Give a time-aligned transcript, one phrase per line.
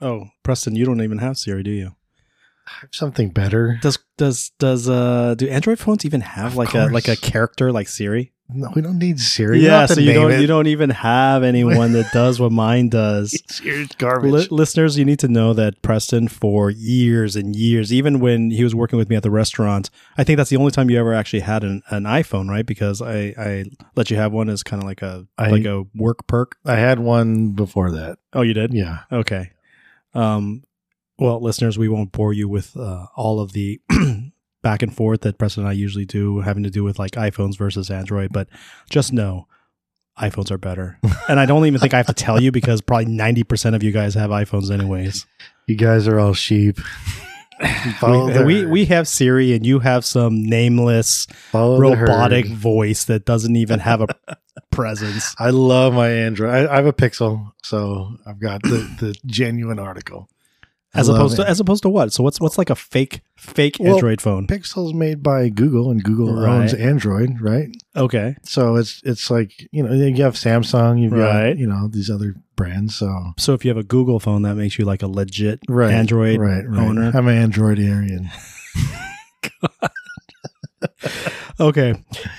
[0.00, 1.94] Oh, Preston, you don't even have Siri, do you?
[2.66, 3.78] I have something better.
[3.82, 7.20] Does does does uh do Android phones even have Of like a like a course.
[7.20, 8.32] character like Siri?
[8.52, 9.60] No, we don't need Siri.
[9.60, 13.40] Yeah, so you don't you don't even have anyone that does what mine does.
[13.48, 14.32] Siri's garbage.
[14.32, 18.64] Li- listeners, you need to know that Preston, for years and years, even when he
[18.64, 19.88] was working with me at the restaurant,
[20.18, 22.66] I think that's the only time you ever actually had an, an iPhone, right?
[22.66, 23.64] Because I, I
[23.94, 26.56] let you have one as kind of like a I- like a work perk.
[26.64, 28.18] I had one before that.
[28.32, 28.74] Oh, you did?
[28.74, 29.00] Yeah.
[29.12, 29.52] Okay.
[30.14, 30.64] Um,
[31.18, 33.80] well, listeners, we won't bore you with uh, all of the
[34.62, 37.56] back and forth that Preston and I usually do, having to do with like iPhones
[37.56, 38.32] versus Android.
[38.32, 38.48] But
[38.88, 39.46] just know,
[40.18, 40.98] iPhones are better.
[41.28, 43.82] and I don't even think I have to tell you because probably ninety percent of
[43.82, 45.26] you guys have iPhones anyways.
[45.66, 46.78] You guys are all sheep.
[48.02, 53.56] We, we we have Siri, and you have some nameless follow robotic voice that doesn't
[53.56, 54.06] even have a
[54.70, 55.34] presence.
[55.38, 56.50] I love my Android.
[56.50, 60.28] I, I have a Pixel, so I've got the, the genuine article.
[60.92, 62.12] As opposed to as opposed to what?
[62.12, 64.48] So what's what's like a fake fake Well, Android phone?
[64.48, 67.68] Pixel's made by Google, and Google owns Android, right?
[67.94, 68.34] Okay.
[68.42, 71.50] So it's it's like you know you have Samsung, you've Right.
[71.50, 72.96] got you know these other brands.
[72.96, 75.92] So So if you have a Google phone, that makes you like a legit right,
[75.94, 76.78] Android right, right.
[76.80, 77.12] owner.
[77.14, 78.28] I'm an Androidarian.
[81.58, 81.94] Okay.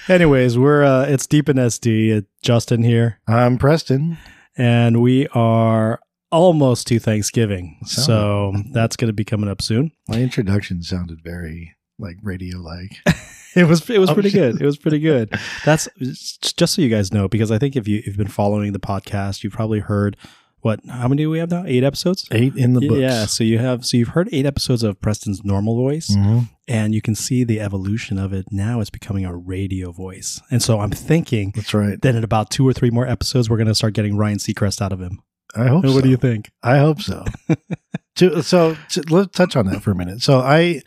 [0.07, 2.17] Anyways, we're uh it's deep in SD.
[2.17, 4.17] Uh, Justin here, I'm Preston.
[4.57, 5.99] and we are
[6.31, 7.77] almost to Thanksgiving.
[7.85, 9.91] So that's going to be coming up soon.
[10.07, 12.97] My introduction sounded very like radio like.
[13.53, 14.61] It was it was Oh, pretty good.
[14.61, 15.29] It was pretty good.
[15.65, 18.71] That's just so you guys know because I think if you if you've been following
[18.71, 20.15] the podcast, you've probably heard
[20.61, 21.65] what how many do we have now?
[21.67, 22.25] 8 episodes?
[22.31, 23.01] Eight in the books.
[23.01, 26.15] Yeah, so you have so you've heard 8 episodes of Preston's normal voice.
[26.15, 26.47] Mhm.
[26.65, 28.45] and you can see the evolution of it.
[28.51, 30.39] Now it's becoming a radio voice.
[30.49, 32.01] And so I'm thinking That's right.
[32.01, 34.81] Then in about two or three more episodes, we're going to start getting Ryan Seacrest
[34.81, 35.19] out of him.
[35.55, 35.93] I hope So.
[35.93, 36.51] what do you think?
[36.63, 37.25] I hope so.
[38.15, 40.21] to, so to, let's touch on that for a minute.
[40.21, 40.81] So I,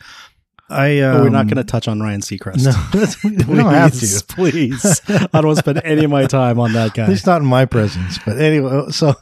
[0.69, 2.65] I um, But we're not going to touch on Ryan Seacrest.
[2.65, 4.35] No, we don't have Please, to.
[4.35, 5.01] Please.
[5.09, 7.07] I don't want to spend any of my time on that At guy.
[7.07, 8.17] least not in my presence.
[8.25, 9.13] But anyway, so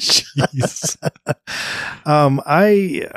[0.00, 0.96] Jeez.
[2.06, 3.08] um, I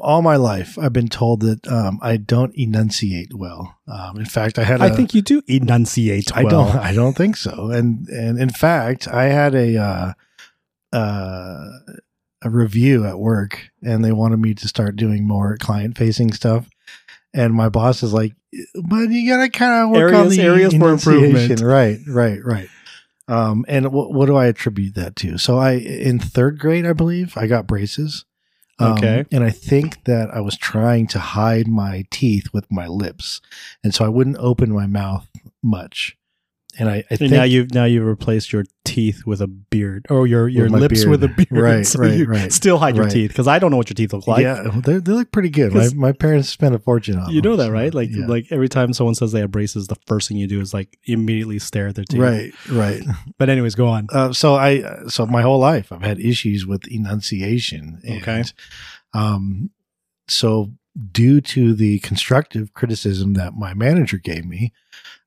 [0.00, 3.76] all my life I've been told that um, I don't enunciate well.
[3.86, 4.80] Um, in fact, I had.
[4.80, 6.74] I a- think you do enunciate I don't.
[6.76, 7.70] I don't think so.
[7.70, 10.12] And and in fact, I had a uh,
[10.92, 11.68] uh,
[12.42, 16.68] a review at work, and they wanted me to start doing more client facing stuff.
[17.34, 18.34] And my boss is like,
[18.74, 21.60] "But you gotta kind of work on the areas for improvement.
[21.60, 22.68] Right, right, right.
[23.28, 25.36] Um, and what what do I attribute that to?
[25.38, 28.24] So I in third grade, I believe, I got braces.
[28.80, 29.24] Um, Okay.
[29.32, 33.40] and I think that I was trying to hide my teeth with my lips,
[33.82, 35.28] and so I wouldn't open my mouth
[35.62, 36.16] much.
[36.80, 40.06] And I, I And think now you've now you've replaced your teeth with a beard,
[40.10, 41.10] or your your With lips beard.
[41.10, 41.50] with a beard.
[41.50, 42.52] Right, so right, right.
[42.52, 43.12] Still hide your Right.
[43.12, 44.42] teeth because I don't know what your teeth look like.
[44.42, 45.74] yeah, they they look pretty good.
[45.74, 47.34] My, my parents spent a fortune on them.
[47.34, 47.92] You know that, right?
[47.92, 48.26] Like, yeah.
[48.26, 50.96] like every time someone says they have braces, the first thing you do is like
[51.04, 52.20] immediately stare at their teeth.
[52.20, 53.02] right, right.
[53.38, 54.06] But anyways, go on.
[54.12, 58.00] Uh, so I, so my whole life I've had issues with enunciation.
[58.04, 58.44] And, Okay.
[59.14, 59.70] Um,
[60.28, 60.70] so
[61.12, 64.72] due to the constructive criticism that my manager gave me,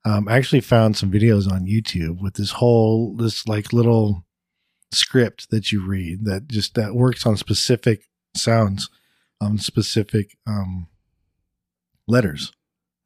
[0.04, 4.26] um, I actually found some videos on YouTube with this whole this like little
[4.92, 8.90] script that you read that just that works on specific sounds,
[9.40, 10.88] on specific um
[12.08, 12.52] letters.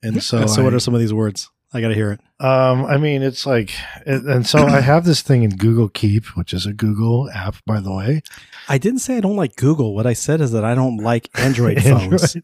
[0.02, 1.50] And so, So, what are some of these words?
[1.76, 2.22] I got to hear it.
[2.40, 3.72] um, I mean, it's like,
[4.06, 7.82] and so I have this thing in Google Keep, which is a Google app, by
[7.82, 8.22] the way.
[8.70, 9.94] I didn't say I don't like Google.
[9.94, 12.38] What I said is that I don't like Android phones.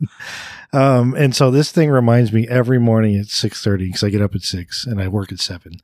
[0.74, 4.22] Um, and so this thing reminds me every morning at six thirty because I get
[4.22, 5.80] up at six and I work at seven.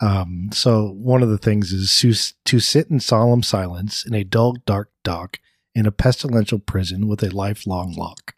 [0.00, 2.12] Um, so one of the things is to,
[2.44, 5.38] to sit in solemn silence in a dull, dark dock
[5.74, 8.34] in a pestilential prison with a lifelong lock,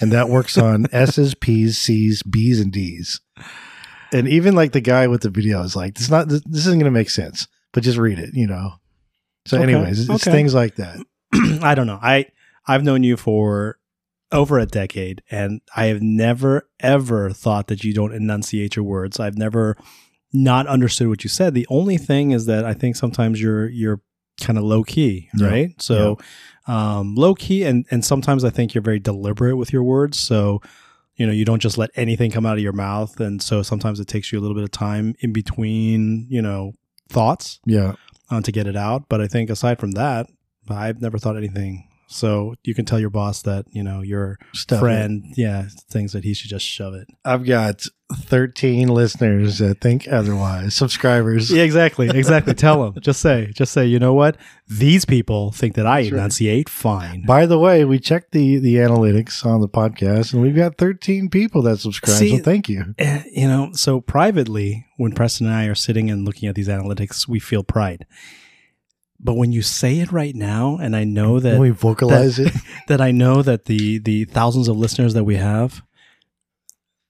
[0.00, 3.20] and that works on S's, P's, C's, B's, and D's.
[4.12, 6.78] And even like the guy with the video is like, "This not this, this isn't
[6.78, 8.74] going to make sense," but just read it, you know.
[9.46, 10.32] So, Okay, anyways, it's okay.
[10.32, 10.98] things like that.
[11.62, 11.98] I don't know.
[12.02, 12.26] I
[12.66, 13.78] I've known you for
[14.32, 19.20] over a decade, and I have never ever thought that you don't enunciate your words.
[19.20, 19.76] I've never
[20.32, 21.54] not understood what you said.
[21.54, 24.00] The only thing is that I think sometimes you're you're
[24.40, 25.46] kind of low key, Yeah.
[25.46, 25.82] right?
[25.82, 26.18] So
[26.66, 30.18] um, low key, and and sometimes I think you're very deliberate with your words.
[30.18, 30.60] So
[31.16, 34.00] you know you don't just let anything come out of your mouth, and so sometimes
[34.00, 36.72] it takes you a little bit of time in between, you know,
[37.08, 37.94] thoughts Yeah.
[38.30, 39.08] uh, to get it out.
[39.08, 40.28] But I think aside from that,
[40.68, 44.78] I've never thought anything So you can tell your boss that you know your Stuff
[44.78, 44.80] it.
[44.80, 47.08] friend, yeah, things that he should just shove it.
[47.24, 51.50] I've got 13 listeners that think otherwise, subscribers.
[51.50, 52.54] Yeah, exactly, exactly.
[52.66, 53.02] tell them.
[53.02, 53.86] Just say, just say.
[53.86, 54.36] You know what?
[54.68, 56.18] These people think that I That's right.
[56.18, 57.24] enunciate fine.
[57.26, 61.28] By the way, we checked the the analytics on the podcast, and we've got 13
[61.28, 62.16] people that subscribe.
[62.16, 62.94] See- so thank you.
[62.98, 66.68] Eh, you know, so privately, when Preston and I are sitting and looking at these
[66.68, 68.06] analytics, we feel pride.
[69.18, 72.52] But when you say it right now, and I know that When we vocalize it.
[72.88, 75.82] that I know that the the thousands of listeners that we have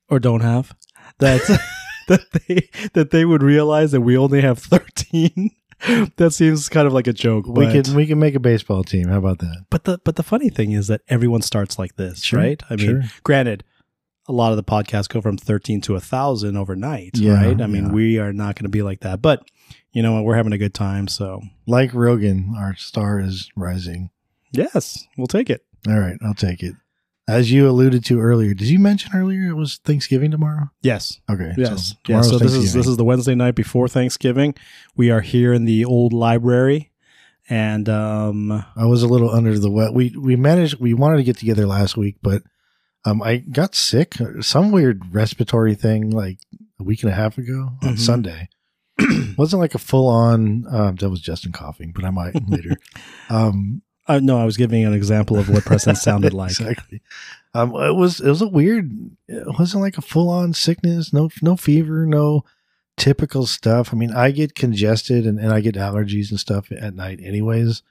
[0.09, 0.75] or don't have
[1.19, 1.41] that
[2.09, 5.51] that they that they would realize that we only have 13
[6.17, 8.83] that seems kind of like a joke We but, can we can make a baseball
[8.83, 9.09] team.
[9.09, 9.67] How about that?
[9.69, 12.77] but the but the funny thing is that everyone starts like this Sure, right i
[12.77, 13.03] mean sure.
[13.25, 13.65] granted
[14.29, 17.67] a lot of the podcasts go from 13 to a thousand overnight Yeah, right i
[17.67, 17.93] mean yeah.
[17.93, 19.49] we are not going to be like that but
[19.93, 24.11] you know what we're having a good time so Like Rogan, our star is rising.
[24.53, 26.75] yes we'll take it All right, I'll take it.
[27.29, 30.71] As you alluded to earlier, did you mention earlier it was Thanksgiving tomorrow?
[30.83, 31.55] yes Okay.
[31.57, 31.95] Yes.
[32.07, 32.21] yeah.
[32.21, 34.55] So this is this is the Wednesday night before Thanksgiving.
[34.97, 36.93] We are here in the old library,
[37.49, 39.93] and um, I was a little under the wet.
[39.93, 40.79] We we managed.
[40.79, 42.43] We wanted to get together last week, but
[43.07, 44.15] um, I got sick.
[44.41, 46.39] Some weird respiratory thing, like
[46.79, 47.99] a week and a half ago on Mhm.
[47.99, 48.49] Sunday.
[49.39, 50.65] wasn't like a full on.
[50.69, 52.77] Um, that was Justin coughing, but I might later.
[53.31, 56.51] Um, uh, no, I was giving an example of what Preston sounded like.
[56.51, 57.03] exactly.
[57.55, 58.91] Um, it was it was a weird.
[59.29, 61.13] It wasn't like a full on sickness.
[61.13, 62.07] No no fever.
[62.07, 62.45] No
[62.97, 63.93] typical stuff.
[63.93, 67.83] I mean, I get congested and, and I get allergies and stuff at night, anyways.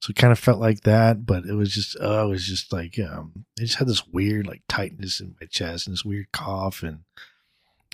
[0.00, 2.72] So it kind of felt like that, but it was just oh, it was just
[2.72, 6.30] like um, I just had this weird like tightness in my chest and this weird
[6.32, 7.00] cough and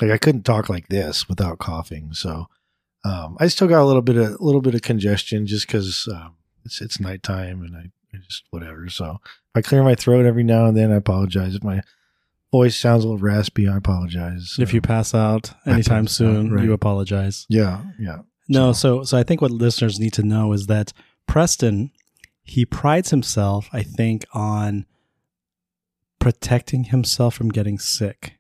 [0.01, 2.13] like I couldn't talk like this without coughing.
[2.13, 2.49] So
[3.05, 6.09] um, I still got a little bit of a little bit of congestion just because
[6.13, 6.35] um,
[6.65, 8.89] it's it's nighttime and I, I just whatever.
[8.89, 11.55] So if I clear my throat every now and then, I apologize.
[11.55, 11.83] If my
[12.51, 14.57] voice sounds a little raspy, I apologize.
[14.59, 16.65] If you Um, pass out anytime pass out, soon, right.
[16.65, 17.47] you apologize.
[17.49, 18.19] yeah, yeah,
[18.49, 20.93] No, so so I think what listeners need to know is that
[21.33, 21.93] Preston
[22.43, 24.85] he prides himself, I think, on
[26.19, 28.35] protecting himself from getting sick.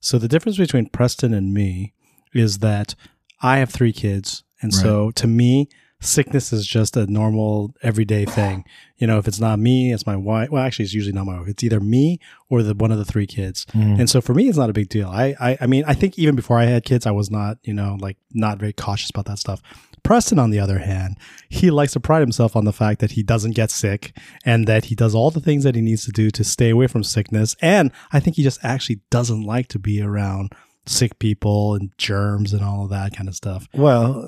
[0.00, 1.92] So the difference between Preston and me
[2.32, 2.94] is that
[3.42, 5.68] I have three kids, and so to me,
[6.00, 8.64] sickness is just a normal everyday thing.
[9.00, 10.50] You know, if it's not me, it's my wife.
[10.50, 11.48] Well, actually, it's usually not my wife.
[11.48, 12.20] It's either me
[12.50, 13.64] or the one of the three kids.
[13.72, 13.98] Mm.
[13.98, 15.08] And so for me, it's not a big deal.
[15.08, 17.72] I, I, I mean, I think even before I had kids, I was not, you
[17.72, 19.62] know, like not very cautious about that stuff.
[20.02, 21.16] Preston, on the other hand,
[21.48, 24.86] he likes to pride himself on the fact that he doesn't get sick and that
[24.86, 27.54] he does all the things that he needs to do to stay away from sickness.
[27.62, 30.52] And I think he just actually doesn't like to be around
[30.86, 33.68] sick people and germs and all of that kind of stuff.
[33.74, 34.26] Well,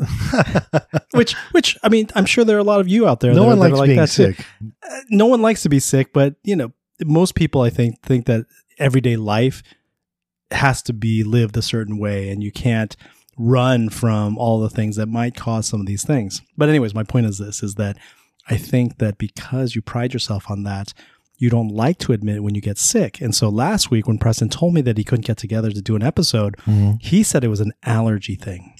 [1.12, 3.32] Which, which I mean, I'm sure there are a lot of you out there.
[3.32, 4.44] no that are- one likes like being sick.
[4.88, 6.72] uh, no one likes to be sick, but you know,
[7.04, 8.46] most people I think think that
[8.78, 9.62] everyday life
[10.50, 12.94] has to be lived a certain way and you can't
[13.38, 16.42] run from all the things that might cause some of these things.
[16.56, 17.96] But anyways, my point is this is that
[18.48, 20.92] I think that because you pride yourself on that,
[21.38, 23.20] you don't like to admit when you get sick.
[23.20, 25.96] And so last week when Preston told me that he couldn't get together to do
[25.96, 27.02] an episode, Mhm.
[27.02, 28.74] he said it was an allergy thing.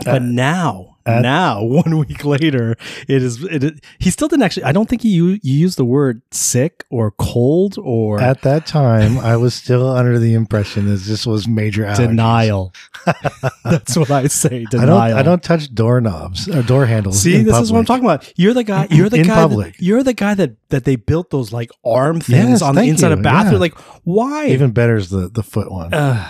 [0.00, 2.76] Uh, But now, at- now, one week later,
[3.08, 3.42] it is.
[3.44, 4.64] It, he still didn't actually.
[4.64, 9.18] I don't think he you used the word sick or cold or At that time,
[9.18, 11.96] I was still under the impression that this was major allergies.
[12.08, 12.72] denial.
[13.64, 14.64] That's what I say.
[14.66, 14.86] I Denial.
[14.86, 15.18] don't.
[15.18, 17.20] I don't touch doorknobs or door handles.
[17.20, 18.30] See, this is what I'm talking about.
[18.36, 18.86] You're the guy.
[18.90, 19.34] You're the In guy.
[19.34, 19.76] public.
[19.76, 22.82] That, you're the guy that that they built those like arm things Yes, on the
[22.82, 23.54] inside you, of bathroom.
[23.54, 23.58] yeah.
[23.60, 24.46] Like, why?
[24.48, 25.94] Even better is the the foot one.
[25.94, 26.28] Uh,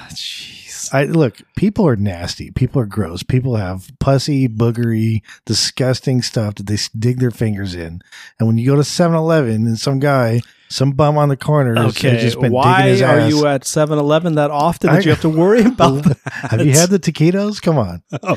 [0.92, 1.40] I look.
[1.56, 2.50] People are nasty.
[2.50, 3.22] People are gross.
[3.22, 8.02] People have pussy, boogery, disgusting stuff that they dig their fingers in.
[8.38, 10.40] And when you go to 7-Eleven and some guy,
[10.70, 13.30] some bum on the corner, Okay, just been why his are ass.
[13.30, 16.18] you at 7-Eleven that often that I- you have to worry about that?
[16.24, 17.60] Have you had the taquitos?
[17.62, 18.02] Come on.
[18.22, 18.36] Oh,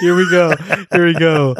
[0.00, 0.54] here we go.
[0.92, 1.56] Here we go.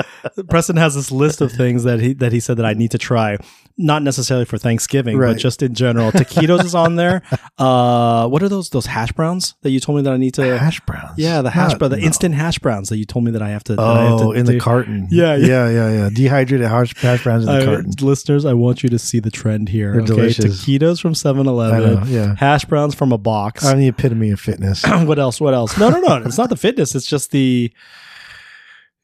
[0.49, 2.99] Preston has this list of things that he that he said that I need to
[2.99, 3.37] try.
[3.79, 5.33] Not necessarily for Thanksgiving, Right.
[5.33, 6.13] but just in general.
[6.13, 7.23] Taquitos is on there.
[7.59, 10.59] Uh, what are those those hash browns that you told me that I need to?
[10.59, 11.19] hash browns.
[11.19, 12.03] yeah, the hash brown, the no.
[12.05, 13.79] instant hash browns that you told me that I have to.
[13.79, 15.07] I have Oh, to in the carton.
[15.11, 15.47] Yeah, yeah.
[15.47, 16.09] yeah, yeah, yeah.
[16.11, 17.93] Dehydrated hash, hash browns in the I- carton.
[18.01, 19.93] listeners, I want you to see the trend here.
[20.17, 20.65] Delicious.
[20.65, 22.09] taquitos from I 7-Eleven.
[22.09, 23.65] Yeah, hash browns from a box.
[23.65, 24.83] I'm the epitome of fitness.
[24.87, 25.41] what else?
[25.41, 25.77] What else?
[25.79, 26.17] No, no, no.
[26.27, 26.95] It's not the fitness.
[26.95, 27.73] It's just the.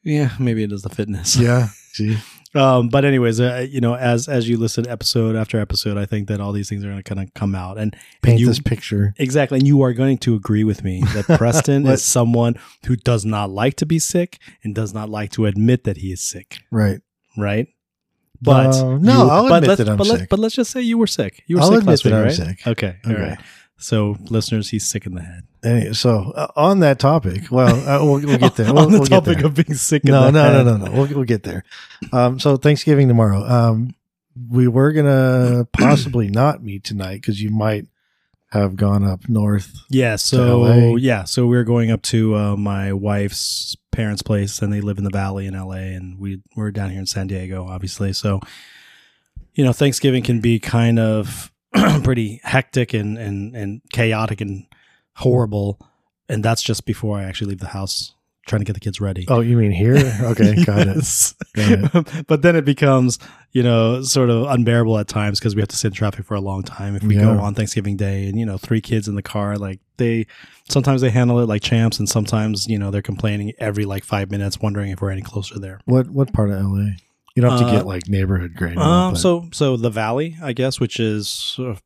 [0.03, 1.35] Yeah, maybe it is the fitness.
[1.35, 1.67] yeah.
[1.93, 2.17] See,
[2.55, 6.27] Um, but anyways, uh, you know, as as you listen episode after episode, I think
[6.27, 8.45] that all these things are going to kind of come out and, and paint you
[8.45, 9.13] this picture.
[9.17, 13.25] exactly, and you are going to agree with me that Preston is someone who does
[13.25, 16.57] not like to be sick and does not like to admit that he is sick,
[16.71, 16.99] Right.
[17.37, 17.67] right?
[18.41, 20.29] But Uh, no, you- I'll but admit let's, that I'm but sick.
[20.29, 21.43] but let's just say you were sick.
[21.47, 22.33] You were I'll sick admit last that week, I'm right?
[22.57, 22.67] sick.
[22.67, 23.21] Okay, all Okay.
[23.21, 23.39] right.
[23.79, 25.43] So, listeners, he's sick in the head.
[25.63, 28.67] Anyway, so uh, on that topic, well, uh, we'll, we'll get there.
[28.69, 30.65] On We'll, the we'll topic of being sick in no, the no, head.
[30.65, 30.91] no, no, no.
[30.91, 31.63] We'll, we'll get there.
[32.11, 33.43] Um, so Thanksgiving tomorrow.
[33.43, 33.93] Um,
[34.49, 37.85] we were gonna possibly not meet tonight because you might
[38.51, 39.75] have gone up north.
[39.89, 44.71] Yeah, so yeah, so we are going up to uh, my wife's parents' place, and
[44.71, 47.67] they live in the valley in LA, and we we're down here in San Diego,
[47.67, 48.13] obviously.
[48.13, 48.39] So,
[49.55, 51.51] you know, Thanksgiving can be kind of
[52.03, 54.67] pretty hectic and and and chaotic and
[55.15, 55.79] horrible,
[56.29, 58.13] and that's just before I actually leave the house,
[58.47, 59.25] trying to get the kids ready.
[59.27, 59.97] Oh, you mean here?
[60.21, 60.95] Okay, got it.
[60.95, 61.35] Yes.
[61.53, 63.19] Got but then it becomes,
[63.51, 66.33] you know, sort of unbearable at times because we have to sit in traffic for
[66.35, 67.21] a long time if we Yeah.
[67.23, 69.57] go on Thanksgiving Day and, you know, three kids in the car.
[69.57, 70.25] Like they
[70.69, 74.31] sometimes they handle it like champs and sometimes, you know, they're complaining every like five
[74.31, 75.79] minutes, wondering if we're any closer there.
[75.85, 76.87] What what part of LA?
[77.35, 78.77] You don't have to Uh, get like neighborhood grade.
[78.79, 81.83] Um, so so the valley, I guess, which is sort of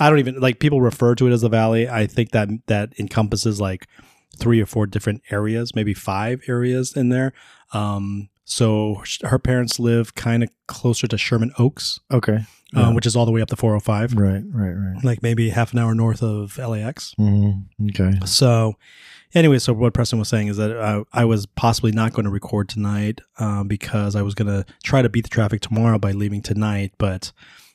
[0.00, 1.88] I don't even like people refer to it as the valley.
[1.88, 3.88] I think that that encompasses like
[4.36, 7.32] three or four different areas, maybe five areas in there.
[7.72, 12.44] Um, so her parents live kind of closer to Sherman Oaks, okay, um,
[12.74, 12.92] Yeah.
[12.94, 15.04] which is all the way up to 405, right, right, right.
[15.04, 17.14] like maybe half an hour north of LAX.
[17.18, 17.64] Mhm.
[17.90, 18.76] Okay, So,
[19.34, 22.30] anyway, so what Preston was saying is that uh, I was possibly not going to
[22.30, 26.12] record tonight um, because I was going to try to beat the traffic tomorrow by
[26.12, 27.32] leaving tonight, but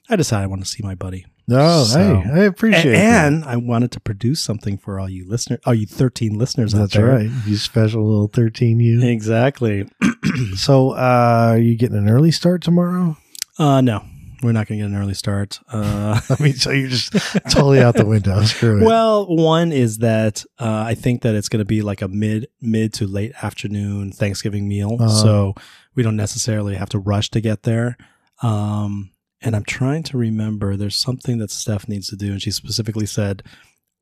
[0.09, 1.25] I decided I want to see my buddy.
[1.47, 2.95] No, So- hey, I appreciate it.
[2.95, 6.91] and I wanted to produce something for all you listeners, all you 13 listeners out
[6.91, 7.29] That's right.
[7.45, 9.01] You special little thirteen you.
[9.07, 9.87] Exactly.
[10.55, 13.17] So, uh, are you getting an early start tomorrow?
[13.59, 14.03] Uh, no,
[14.41, 15.59] we're not going to get an early start.
[15.71, 17.11] Uh, I mean, so you're just
[17.51, 18.41] totally out the window.
[18.45, 18.85] Screw it.
[18.85, 22.47] Well, one is that uh, I think that it's going to be like a mid
[22.61, 25.09] mid to late afternoon Thanksgiving meal, Uh-huh.
[25.09, 25.53] so
[25.93, 27.97] we don't necessarily have to rush to get there.
[28.41, 29.11] Um,
[29.43, 30.75] and I'm trying to remember.
[30.77, 33.43] There's something that Steph needs to do, and she specifically said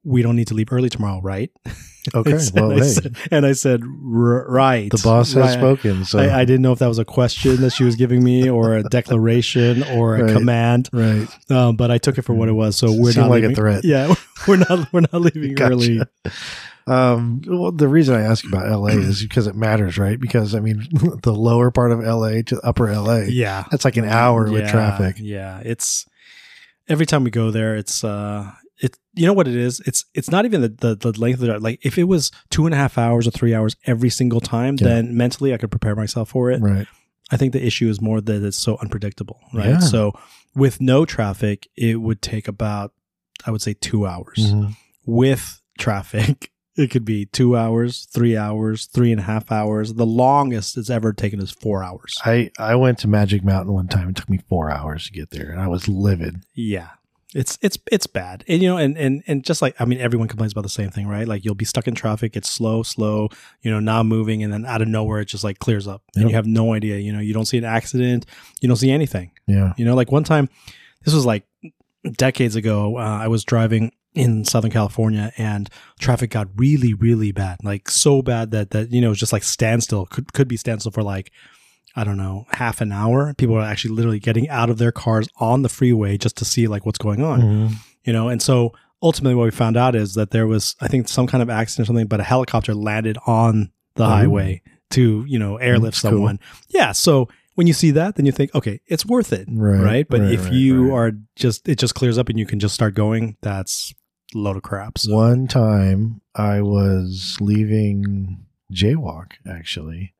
[0.04, 1.52] we don't need to leave early tomorrow, right?
[2.16, 2.32] okay.
[2.32, 4.90] and, Well, I hey, said, and I said, right.
[4.90, 5.54] the boss has Right.
[5.54, 6.06] spoken.
[6.06, 8.50] So, I, I didn't know if that was a question that she was giving me,
[8.50, 10.34] or a declaration, or a Right.
[10.34, 10.90] command.
[10.92, 11.28] right.
[11.52, 12.76] Um, but I took it for what it was.
[12.78, 13.84] So we're Seemed not like a leaving- threat.
[13.86, 14.16] Yeah,
[14.48, 14.92] we're not.
[14.92, 15.72] We're not leaving Gotcha.
[15.74, 16.02] early.
[16.88, 20.20] Um, well, the reason I ask about LA is because it matters, right?
[20.20, 20.84] Because I mean,
[21.24, 25.16] the lower part of LA to upper LA, Yeah, that's like an hour with traffic.
[25.20, 26.06] Yeah, it's
[26.88, 28.98] every time we go there, it's uh, it.
[29.14, 29.80] You know what it is?
[29.86, 31.62] It's it's not even the the, the length of the drive.
[31.62, 34.76] Like if it was two and a half hours or three hours every single time,
[34.80, 34.88] Yeah.
[34.88, 36.62] then mentally I could prepare myself for it.
[36.62, 36.88] Right.
[37.34, 39.70] I think the issue is more that it's so unpredictable, right?
[39.70, 39.80] Yeah.
[39.80, 40.12] So
[40.54, 42.92] with no traffic, it would take about
[43.46, 44.38] I would say two hours.
[44.40, 44.76] Mhm.
[45.06, 49.94] With traffic, it could be two hours, three hours, three and a half hours.
[49.94, 52.18] The longest it's ever taken is four hours.
[52.24, 54.10] I I went to Magic Mountain one time.
[54.10, 56.44] It took me four hours to get there, and I was livid.
[56.54, 56.90] Yeah.
[57.34, 58.44] It's it's it's bad.
[58.50, 60.90] And you know, and, and and just like I mean everyone complains about the same
[60.90, 61.25] thing, right?
[61.25, 63.30] Like you'll be stuck in traffic, it's slow, slow,
[63.62, 66.04] you know, not moving, and then out of nowhere it just like clears up.
[66.16, 66.30] And Yep.
[66.30, 68.25] you have no idea, you know, you don't see an accident,
[68.60, 69.32] you don't see anything.
[69.48, 69.72] Yeah.
[69.78, 70.50] You know, like one time,
[71.06, 71.46] this was like
[72.18, 72.98] decades ago.
[72.98, 77.58] Uh, I was driving in Southern California, and traffic got really, really bad.
[77.63, 80.06] Like so bad that that you know, it was just like standstill.
[80.08, 81.32] Could could be standstill for like
[81.96, 83.34] I don't know half an hour.
[83.34, 86.68] People are actually literally getting out of their cars on the freeway just to see
[86.68, 87.41] like what's going on.
[87.41, 87.74] Mhm.
[88.03, 91.08] You know, and so ultimately, what we found out is that there was, I think,
[91.08, 94.08] some kind of accident or something, but a helicopter landed on the Oh.
[94.08, 96.12] highway to you know airlift That's cool.
[96.12, 96.39] someone.
[96.70, 100.08] Yeah, so when you see that, then you think, okay, it's worth it, Right, right?
[100.10, 102.74] But right, if right, you are just, it just clears up and you can just
[102.74, 103.36] start going.
[103.41, 103.94] That's
[104.34, 104.98] load of crap.
[104.98, 105.14] So.
[105.14, 110.14] One time I was leaving Jaywalk actually.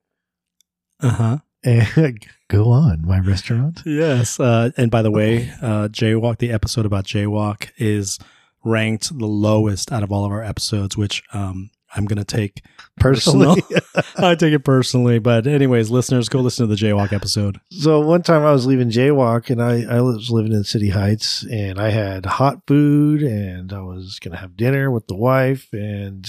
[1.00, 1.38] Uh huh.
[1.64, 3.82] And go on, my restaurant.
[3.86, 4.40] Yes.
[4.40, 8.18] Uh, and by the way, uh, Jaywalk, the episode about Jaywalk is
[8.64, 12.64] ranked the lowest out of all of our episodes, which um, I'm going to take
[13.00, 13.64] Personally.
[14.18, 15.20] I take it personally.
[15.20, 17.60] But, anyways, listeners, go listen to the Jaywalk episode.
[17.72, 21.44] so one time I was leaving Jaywalk and I, I was living in City Heights
[21.50, 26.28] and I had hot food and I was gonna have dinner with the wife and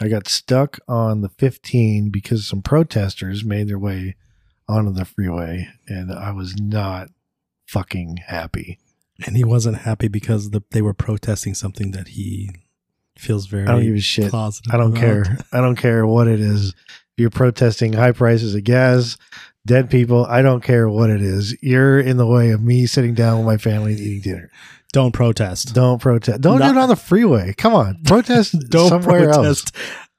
[0.00, 4.16] I got stuck on the 15 because some protesters made their way
[4.68, 7.08] onto the freeway and I was not
[7.66, 8.78] fucking happy.
[9.24, 12.50] And he wasn't happy because the, they were protesting something that he
[13.18, 14.32] feels very I don't give a shit.
[14.34, 14.96] I don't about.
[14.96, 15.38] care.
[15.52, 16.70] I don't care what it is.
[16.70, 19.16] If you're protesting high prices of gas,
[19.64, 21.56] dead people, I don't care what it is.
[21.62, 24.50] You're in the way of me sitting down with my family and eating dinner.
[24.92, 25.74] Don't protest.
[25.74, 26.40] Don't protest.
[26.40, 27.54] Don't Not- do it on the freeway.
[27.54, 28.02] Come on.
[28.04, 29.74] Protest Don't somewhere protest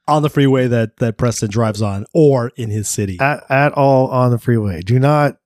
[0.08, 3.18] on the freeway that, that Preston drives on or in his city.
[3.20, 4.82] At, at all on the freeway.
[4.82, 5.38] Do not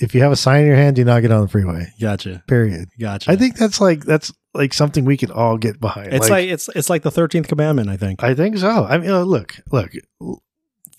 [0.00, 1.92] if you have a sign in your hand, do not get on the freeway.
[2.00, 2.42] Gotcha.
[2.48, 2.88] Period.
[2.98, 3.30] Gotcha.
[3.30, 6.12] I think that's like that's like something we can all get behind.
[6.12, 7.88] it's like, it's it's like the thirteenth commandment.
[7.88, 8.22] I think.
[8.22, 8.84] I think so.
[8.84, 9.92] I mean, look, look,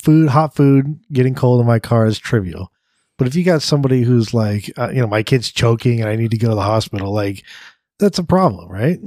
[0.02, 2.72] food, hot food, getting cold in my car is trivial.
[3.18, 6.16] But if you got somebody who's like, uh, you know, my kid's choking and I
[6.16, 7.44] need to go to the hospital, like,
[7.98, 8.98] that's a problem, right?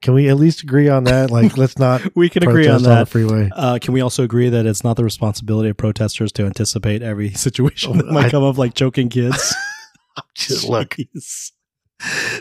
[0.00, 1.30] Can we at least agree on that?
[1.30, 3.08] Like, let's not we can agree on that.
[3.08, 3.50] freeway.
[3.52, 7.30] Uh, can we also agree that it's not the responsibility of protesters to anticipate every
[7.34, 9.54] situation that might I- come up, like choking kids?
[10.34, 10.96] Just look.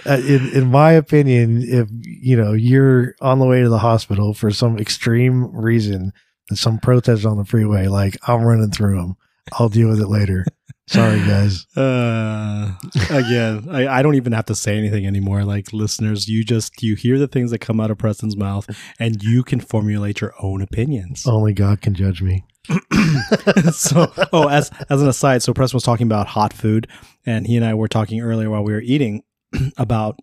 [0.05, 4.33] Uh, in in my opinion, if you know you're on the way to the hospital
[4.33, 6.13] for some extreme reason,
[6.49, 9.17] and some protest on the freeway, like I'm running through them.
[9.53, 10.45] I'll deal with it later.
[10.87, 11.65] Sorry, guys.
[11.77, 12.71] Uh,
[13.11, 15.43] again, I, I don't even have to say anything anymore.
[15.43, 18.67] Like listeners, you just you hear the things that come out of Preston's mouth,
[18.99, 21.25] and you can formulate your own opinions.
[21.27, 22.43] Only God can judge me.
[23.71, 26.87] so, oh, as as an aside, so Preston was talking about hot food,
[27.25, 29.23] and he and I were talking earlier while we were eating
[29.77, 30.19] about.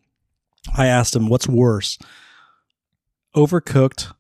[0.77, 1.99] I asked him, "What's worse,
[3.37, 4.13] overcooked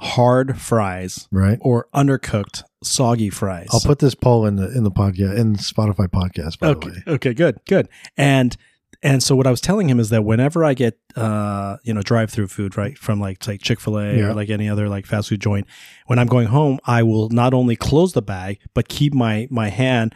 [0.00, 1.58] hard fries Right.
[1.60, 6.08] or undercooked soggy fries?" I'll put this poll in the in the podcast in Spotify
[6.08, 6.58] podcast.
[6.58, 7.88] By okay, the way, okay, good, good.
[8.16, 8.56] And
[9.02, 12.02] and so what I was telling him is that whenever I get uh you know
[12.02, 14.26] drive through food right from like like Chick fil A Yeah.
[14.26, 15.66] or like any other like fast food joint,
[16.06, 19.68] when I'm going home, I will not only close the bag but keep my my
[19.70, 20.14] hand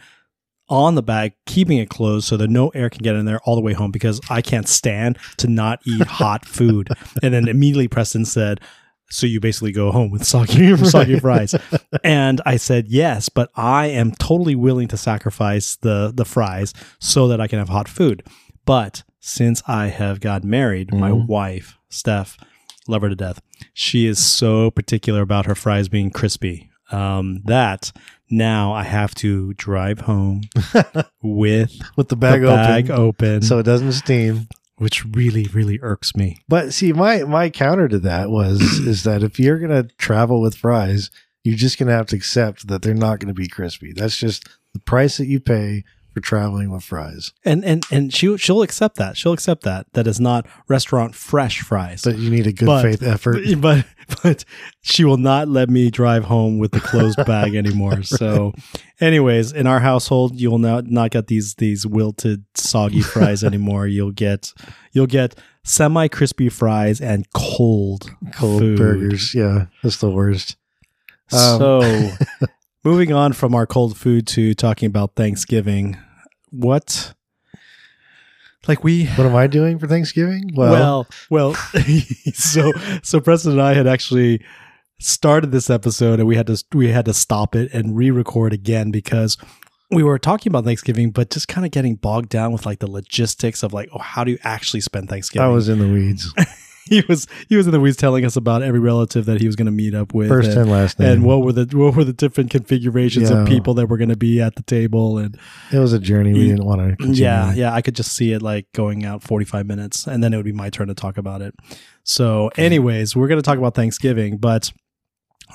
[0.69, 3.55] on the bag, keeping it closed so that no air can get in there all
[3.55, 6.89] the way home because I can't stand to not eat hot food.
[7.23, 8.61] And then immediately Preston said.
[9.11, 11.55] So you basically go home with soggy, soggy fries,
[12.03, 17.27] and I said yes, but I am totally willing to sacrifice the the fries so
[17.29, 18.21] that I can have hot food.
[18.65, 21.25] But since I have got married, my Mhm.
[21.25, 22.37] wife, Steph,
[22.87, 23.41] love her to death.
[23.73, 27.91] She is so particular about her fries being crispy um, that
[28.29, 30.41] now I have to drive home
[31.21, 34.47] with with the bag, the bag open, open, so it doesn't steam.
[34.77, 36.37] which really, really irks me.
[36.47, 40.55] But see, my my counter to that was is that if you're gonna travel with
[40.55, 41.09] fries,
[41.43, 43.93] you're just gonna have to accept that they're not gonna be crispy.
[43.93, 45.83] That's just the price that you pay
[46.19, 47.31] for traveling with fries.
[47.45, 49.17] And and and she she'll accept that.
[49.17, 49.87] She'll accept that.
[49.93, 52.01] That is not restaurant fresh fries.
[52.03, 53.39] But you need a good But- faith effort.
[53.57, 53.85] but
[54.23, 54.43] but
[54.81, 58.01] she will not let me drive home with the closed bag anymore.
[58.03, 58.53] So,
[58.99, 63.87] anyways, in our household, you'll not not get these these wilted soggy fries anymore.
[63.87, 64.51] You'll get
[64.93, 68.77] you'll get semi crispy fries and cold Cold food.
[68.77, 70.57] burgers, yeah, that's the worst.
[71.31, 72.09] Um, so,
[72.83, 75.95] moving on from our cold food to talking about Thanksgiving,
[76.51, 77.13] what
[78.67, 80.51] like we What am I doing for Thanksgiving?
[80.53, 81.53] well, well,
[82.33, 82.71] so
[83.03, 84.43] so Preston and I had actually
[84.99, 88.91] started this episode and we had to we had to stop it and re-record again
[88.91, 89.37] because
[89.91, 92.89] we were talking about Thanksgiving, but just kind of getting bogged down with like the
[92.89, 95.47] logistics of like, oh, how do you actually spend Thanksgiving?
[95.47, 96.31] I was in the weeds,
[96.85, 99.55] he was he was in the weeds telling us about every relative that he was
[99.55, 101.09] going to meet up with, first and, and last name.
[101.11, 103.41] and what were the what were the different configurations Yeah.
[103.41, 105.37] of people that were going to be at the table and
[105.71, 106.51] it was a journey we Yeah.
[106.55, 106.95] didn't want to.
[106.95, 107.21] Continue.
[107.23, 110.37] yeah, yeah, I could just see it like going out 45 minutes and then it
[110.37, 111.53] would be my turn to talk about it.
[112.03, 114.71] So, anyways, we're going to talk about Thanksgiving, but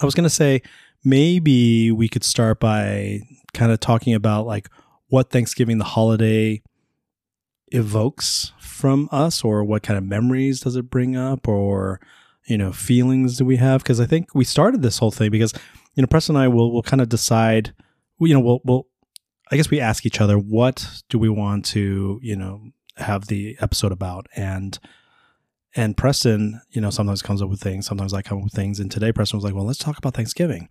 [0.01, 0.63] I was going to say
[1.05, 3.21] maybe we could start by
[3.53, 4.69] kind of talking about like
[5.09, 6.63] what Thanksgiving the holiday
[7.69, 12.01] evokes from us or what kind of memories does it bring up or
[12.47, 13.83] you know feelings do we have?
[13.83, 15.53] Because i think we started this whole thing because
[15.95, 17.73] you know preston and i will will kind of decide
[18.21, 18.87] you know we'll, we'll
[19.51, 23.57] i guess we ask each other what do we want to you know have the
[23.61, 24.27] episode about?
[24.37, 24.79] And
[25.77, 28.79] and preston you know sometimes comes up with things sometimes i come up with things.
[28.81, 30.69] And today preston was like well let's talk about thanksgiving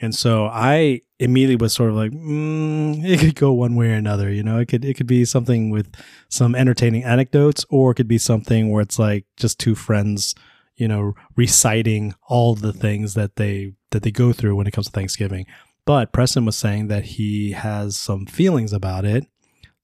[0.00, 3.94] and so I immediately was sort of like, mm, it could go one way or
[3.94, 4.30] another.
[4.30, 5.88] You know, it could it could be something with
[6.28, 10.34] some entertaining anecdotes, or it could be something where it's like just two friends,
[10.76, 14.86] you know, reciting all the things that they that they go through when it comes
[14.86, 15.46] to Thanksgiving.
[15.86, 19.26] But Preston was saying that he has some feelings about it,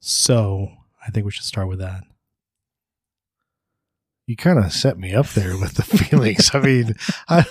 [0.00, 0.68] so
[1.06, 2.02] I think we should start with that.
[4.26, 6.50] you kind of set me up there with the feelings.
[6.54, 6.94] I mean,
[7.28, 7.44] I,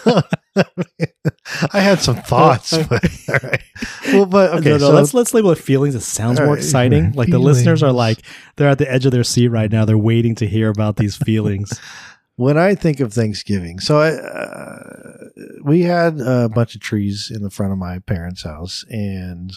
[1.73, 3.63] I had some thoughts, but all right.
[4.07, 5.95] Well, but okay, no, no, so let's let's label it feelings.
[5.95, 7.05] It sounds more right, exciting.
[7.05, 7.15] right.
[7.15, 8.19] Like the listeners are like
[8.55, 9.85] they're at the edge of their seat right now.
[9.85, 11.79] They're waiting to hear about these feelings.
[12.35, 15.29] when I think of Thanksgiving, so I, uh,
[15.63, 19.53] we had a bunch of trees in the front of my parents' house, and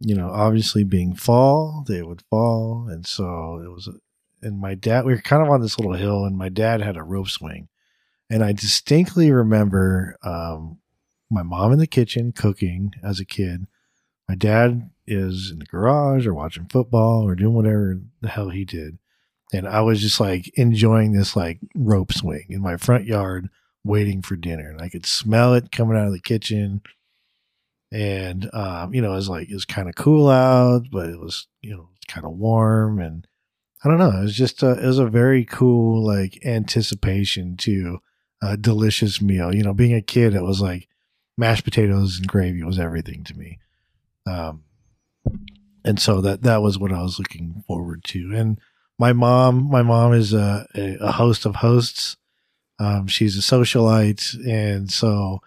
[0.00, 3.88] you know, obviously being fall, they would fall, and so it was.
[4.44, 6.96] And my dad, we were kind of on this little hill, and my dad had
[6.96, 7.68] a rope swing,
[8.32, 10.78] and I distinctly remember um,
[11.30, 13.66] my mom in the kitchen cooking as a kid,
[14.26, 18.64] my dad is in the garage or watching football or doing whatever the hell he
[18.64, 18.96] did.
[19.52, 23.50] And I was just like enjoying this like rope swing in my front yard
[23.84, 24.70] waiting for dinner.
[24.70, 26.80] And I could smell it coming out of the kitchen.
[27.92, 31.20] And um, you know, it was like it was kind of cool out, but it
[31.20, 33.26] was, you know, kind of warm and
[33.84, 34.20] I don't know.
[34.20, 37.98] It was just a, it was a very cool like anticipation to
[38.42, 39.54] a delicious meal.
[39.54, 40.88] You know, being a kid, it was like
[41.38, 43.58] mashed potatoes and gravy was everything to me.
[44.26, 44.64] Um,
[45.84, 48.32] and so that that was what I was looking forward to.
[48.34, 48.60] And
[48.98, 52.16] my mom, my mom is a, a, host of hosts.
[52.78, 55.40] Um, she's a socialite, and so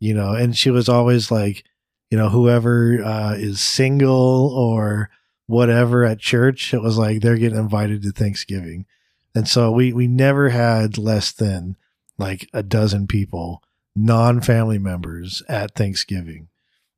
[0.00, 1.64] you know, and she was always like,
[2.10, 5.10] you know, whoever uh, is single or
[5.46, 8.86] whatever at church, it was like they're getting invited to Thanksgiving,
[9.34, 11.76] and so we we never had less than
[12.18, 13.62] like a dozen people,
[13.96, 16.48] non family members at Thanksgiving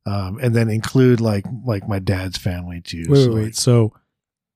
[0.05, 3.05] um, and then include like like my dad's family too.
[3.07, 3.55] Wait, so wait, wait.
[3.55, 3.93] So,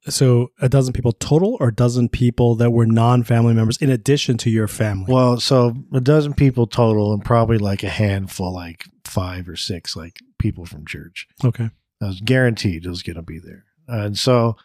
[0.08, 4.38] so a dozen people total, or a dozen people that were non-family members in addition
[4.40, 5.14] to your family?
[5.14, 9.96] well, so a dozen people total, and probably like a handful, like five or six,
[9.96, 11.28] like people from church.
[11.44, 11.70] okay.
[12.02, 14.58] I was guaranteed it was going to be there, and so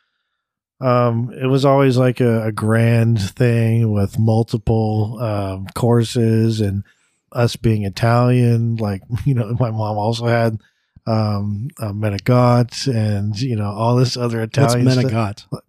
[0.80, 6.84] um, it was always like a, a grand thing with multiple um, courses and
[7.32, 8.76] us being Italian.
[8.76, 10.58] Like you know, my mom also had
[11.06, 15.04] um, uh, menegot and you know all this other What's Italian stuff.
[15.04, 15.62] menegot?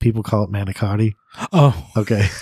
[0.00, 1.14] People call it manicotti.
[1.52, 2.26] Oh, Okay.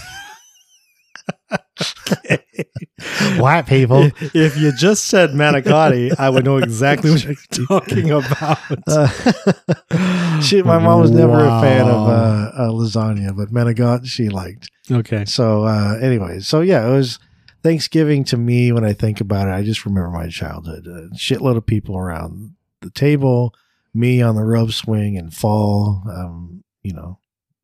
[3.39, 4.11] White people.
[4.21, 8.59] If, you just said manicotti, I would know exactly what you're talking about.
[8.87, 14.29] Uh, she, my mom was never a fan of uh, uh, lasagna, but menegot she
[14.29, 14.71] liked.
[14.91, 15.25] okay.
[15.25, 17.19] So, uh, anyway, so yeah, it was
[17.63, 18.73] Thanksgiving to me.
[18.73, 20.87] When I think about it, I just remember my childhood.
[20.87, 23.55] A shitload of people around the table,
[23.95, 26.03] me on the rope swing and fall.
[26.11, 27.19] Um, you know,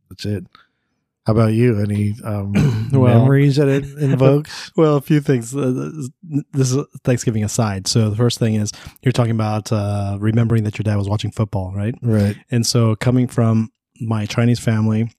[0.08, 0.46] that's it.
[1.26, 1.80] How about you?
[1.80, 2.52] Any um,
[2.92, 4.70] Well- memories that it invokes?
[4.76, 5.54] Well, a few things.
[5.56, 5.90] Uh,
[6.52, 7.88] This is Thanksgiving aside.
[7.88, 8.70] So the first thing is
[9.02, 11.94] you're talking about uh, remembering that your dad was watching football, right?
[12.02, 12.36] right.
[12.50, 15.10] And so coming from my Chinese family,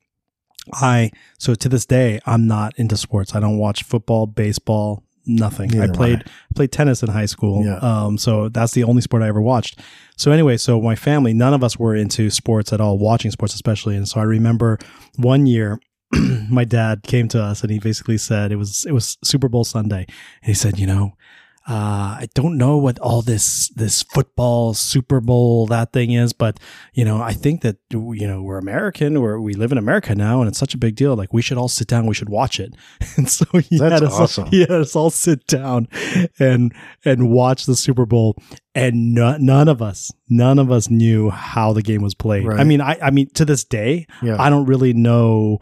[0.73, 3.35] I so to this day I'm not into sports.
[3.35, 5.69] I don't watch football, baseball, nothing.
[5.71, 6.23] Neither I played
[6.55, 7.65] played tennis in high school.
[7.65, 7.77] Yeah.
[7.79, 9.79] Um so that's the only sport I ever watched.
[10.15, 13.53] So anyway, so my family, none of us were into sports at all, watching sports
[13.55, 13.95] especially.
[13.97, 14.77] And so I remember
[15.17, 15.79] one year
[16.49, 19.63] my dad came to us and he basically said it was it was Super Bowl
[19.63, 20.05] Sunday.
[20.41, 21.13] And he said, you know,
[21.69, 26.61] uh, I don't know what all this this football Super Bowl that thing is, but
[26.93, 30.39] you know, I think that you know we're American, or we live in America now,
[30.39, 31.13] and it's such a big deal.
[31.17, 32.73] Like we should all sit down, we should watch it.
[33.17, 34.45] And so he That's had us, awesome.
[34.47, 35.89] he had us all sit down
[36.39, 38.37] and and watch the Super Bowl,
[38.73, 42.47] and no, none of us, none of us knew how the game was played.
[42.47, 44.41] I mean, I I mean, to this day, Yeah.
[44.41, 45.59] I don't really know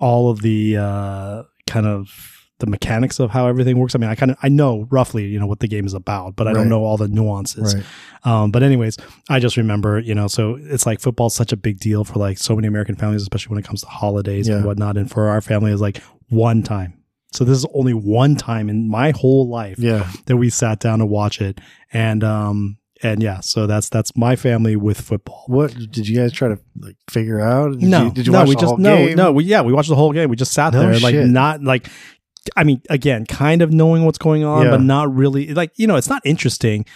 [0.00, 3.94] all of the uh, kind of the mechanics of how everything works.
[3.94, 6.36] I mean, I kind of I know roughly, you know, what the game is about,
[6.36, 6.56] but I Right.
[6.58, 7.74] don't know all the nuances.
[7.74, 7.84] right.
[8.24, 8.98] Um, but anyways,
[9.30, 12.36] I just remember, you know, so it's like football's such a big deal for like
[12.36, 14.98] so many American families, especially when it comes to holidays and whatnot.
[14.98, 16.92] And for our family, is like one time.
[17.32, 20.10] So this is only one time in my whole life Yeah.
[20.26, 21.60] that we sat down to watch it,
[21.92, 25.44] and um, and yeah, so that's that's my family with football.
[25.46, 27.78] What did you guys try to like figure out?
[27.78, 29.16] Did no, you, did you no, watch we the just whole no, game?
[29.16, 30.28] no, we yeah, we watched the whole game.
[30.28, 31.88] We just sat No there, like not like.
[32.56, 34.70] I mean, again, kind of knowing what's going on, Yeah.
[34.70, 35.52] but not really.
[35.52, 36.86] Like you know, it's not interesting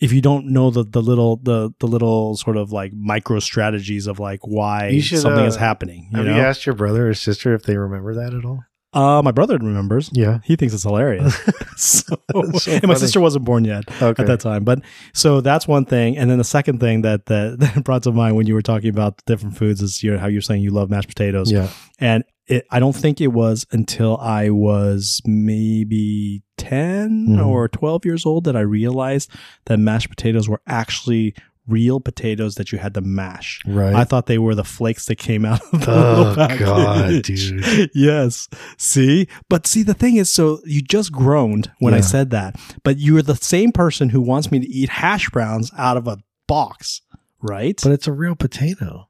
[0.00, 4.06] if you don't know the the little the the little sort of like micro strategies
[4.06, 6.08] of like why should, something uh, is happening.
[6.10, 8.64] You Have know, you asked your brother or sister if they remember that at all?
[8.94, 10.08] Uh, my brother remembers.
[10.12, 10.38] Yeah.
[10.44, 11.34] He thinks it's hilarious.
[11.76, 12.16] so,
[12.58, 14.22] so and my sister wasn't born yet Okay.
[14.22, 14.64] at that time.
[14.64, 14.80] But
[15.12, 16.16] so that's one thing.
[16.16, 18.90] And then the second thing that, that, that brought to mind when you were talking
[18.90, 21.50] about different foods is you know, how you're saying you love mashed potatoes.
[21.52, 21.68] Yeah.
[21.98, 27.46] And it, I don't think it was until I was maybe 10 Mhm.
[27.46, 29.30] or 12 years old that I realized
[29.66, 31.34] that mashed potatoes were actually
[31.66, 33.62] real potatoes that you had to mash.
[33.66, 33.94] Right.
[33.94, 36.60] I thought they were the flakes that came out of the Oh, package.
[36.60, 37.90] God, dude.
[37.94, 38.48] yes.
[38.76, 39.28] See?
[39.48, 43.22] But see, the thing is, so you just groaned when I said that, but you're
[43.22, 47.00] the same person who wants me to eat hash browns out of a box,
[47.40, 47.80] right?
[47.82, 49.08] but it's a real potato.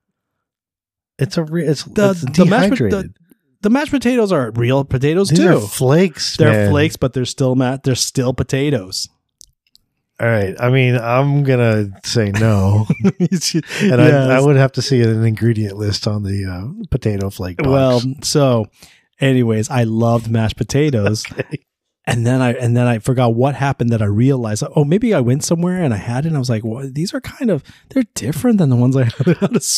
[1.18, 1.68] It's a real.
[1.70, 3.16] It's, The- it's the mashed dehydrated.
[3.62, 5.56] the mashed potatoes are real potatoes These too.
[5.56, 6.36] are flakes.
[6.36, 6.70] they're man.
[6.70, 9.08] flakes, but they're still ma- they're still potatoes.
[10.20, 10.54] All right.
[10.60, 12.86] I mean, I'm gonna say no,
[13.18, 14.00] and.
[14.00, 17.68] I, I would have to see an ingredient list on the uh, potato flake box.
[17.68, 18.66] Well, so,
[19.20, 21.24] anyways, I loved mashed potatoes.
[22.06, 22.12] Okay.
[22.16, 24.62] and then I and then I forgot what happened that I realized.
[24.76, 26.28] Oh, maybe I went somewhere and I had it.
[26.28, 29.04] and I was like, well, these are kind of they're different than the ones I
[29.16, 29.26] had.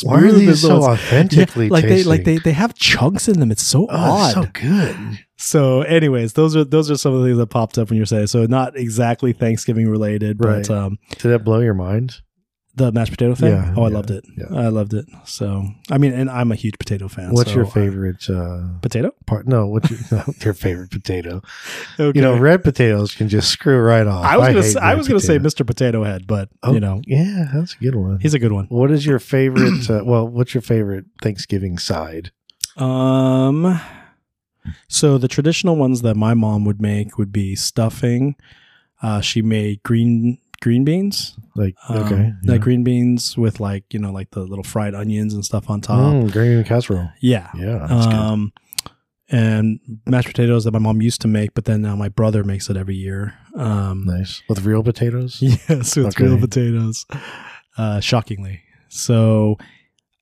[0.03, 3.38] Why are these so ones- authentically Yeah, like they like they they have chunks in
[3.38, 3.53] them.
[3.53, 4.25] It's so Oh, odd.
[4.27, 4.96] it's so good.
[5.38, 8.07] So, anyways, those are those are some of the things that popped up when you're
[8.07, 8.29] saying.
[8.29, 10.70] So, not exactly Thanksgiving related, but Right.
[10.70, 12.16] um, Did that blow your mind?
[12.79, 13.53] the mashed potato thing.
[13.53, 14.22] Yeah, oh, I yeah, loved it.
[14.37, 14.44] yeah.
[14.55, 15.07] I loved it.
[15.25, 17.31] So, I mean, and I'm a huge potato fan.
[17.33, 19.12] What's so your I- favorite uh, potato?
[19.27, 19.49] part?
[19.49, 21.40] No, what's your, your favorite potato?
[21.99, 22.18] Okay.
[22.18, 24.27] You know, red potatoes can just screw right off.
[24.27, 25.38] I was gonna hate say, I was gonna say.
[25.38, 25.66] Mr.
[25.66, 28.18] Potato Head, but Oh, you know, yeah, that's a good one.
[28.20, 28.66] he's a good one.
[28.68, 29.88] what is your favorite?
[29.90, 32.31] Uh, well, what's your favorite Thanksgiving side?
[32.77, 33.81] Um,
[34.88, 38.37] so the traditional ones that my mom would make would be stuffing.
[39.02, 41.37] Uh, she made green green beans.
[41.55, 45.35] Like, Um, okay, like green beans with like you know like the little fried onions
[45.35, 46.14] and stuff on top.
[46.14, 47.11] Mm, green casserole.
[47.20, 47.48] Yeah.
[47.57, 48.14] Yeah, that's good.
[48.14, 48.52] Um,
[49.29, 52.70] and mashed potatoes that my mom used to make, but then now my brother makes
[52.70, 53.35] it every year.
[53.57, 55.38] Um, Nice with real potatoes.
[55.40, 56.24] yes, with Okay.
[56.24, 57.07] real potatoes.
[57.76, 58.62] Uh, shockingly.
[58.88, 59.57] So,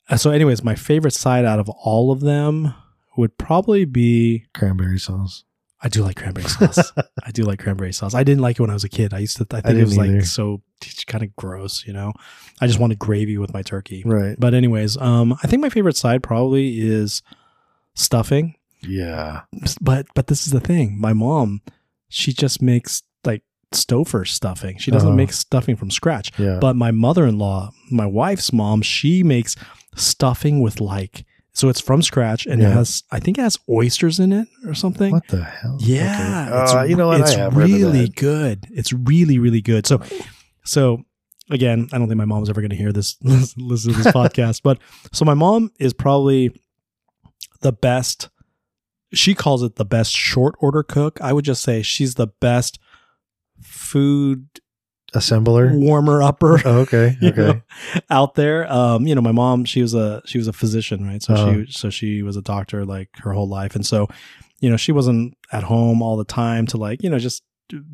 [0.09, 2.74] uh, so anyways, my favorite side out of all of them
[3.16, 5.44] would probably be Cranberry sauce.
[5.83, 6.92] I do like cranberry sauce.
[7.27, 8.14] I do like cranberry sauce.
[8.14, 9.12] I didn't like it when I was a kid.
[9.12, 10.62] I used to I think it didn't was like so
[11.07, 12.12] kind of gross, you know.
[12.61, 14.03] I just wanted gravy with my turkey.
[14.07, 14.35] Right.
[14.38, 17.22] But anyways, um I think my favorite side probably is
[17.94, 18.55] stuffing.
[18.81, 19.42] Yeah.
[19.81, 20.98] But but this is the thing.
[20.98, 21.61] My mom,
[22.09, 24.79] she just makes like Stouffer stuffing.
[24.79, 25.16] She doesn't Uh-huh.
[25.16, 26.31] make stuffing from scratch.
[26.38, 26.59] Yeah.
[26.61, 29.57] But my mother-in-law, my wife's mom, she makes
[29.96, 31.24] stuffing with like
[31.55, 34.75] so it's from scratch and it has I think it has oysters in it or
[34.75, 35.12] something.
[35.12, 35.79] what the hell?
[35.81, 36.62] Yeah, Okay.
[36.62, 37.21] it's, Uh, you know what?
[37.21, 38.67] It's I have read really good.
[38.71, 39.87] It's really really good.
[39.87, 40.01] So,
[40.64, 41.05] so
[41.51, 44.61] again, I don't think my mom's ever going to hear this listen to this podcast,
[44.62, 44.79] but
[45.12, 46.51] so my mom is probably
[47.61, 48.29] the best.
[49.12, 51.21] She calls it the best short order cook.
[51.21, 52.81] I would just say she's the best
[53.62, 54.49] food
[55.14, 55.72] Assembler.
[55.79, 56.61] warmer upper.
[56.66, 57.16] Oh, okay.
[57.22, 57.40] Okay.
[57.40, 57.61] know,
[58.11, 58.70] out there.
[58.72, 61.22] Um, you know, my mom, she was a she was a physician, right?
[61.22, 61.64] So Uh-huh.
[61.64, 64.09] she so she was a doctor like her whole life, and so
[64.61, 67.42] you know she wasn't at home all the time to like you know just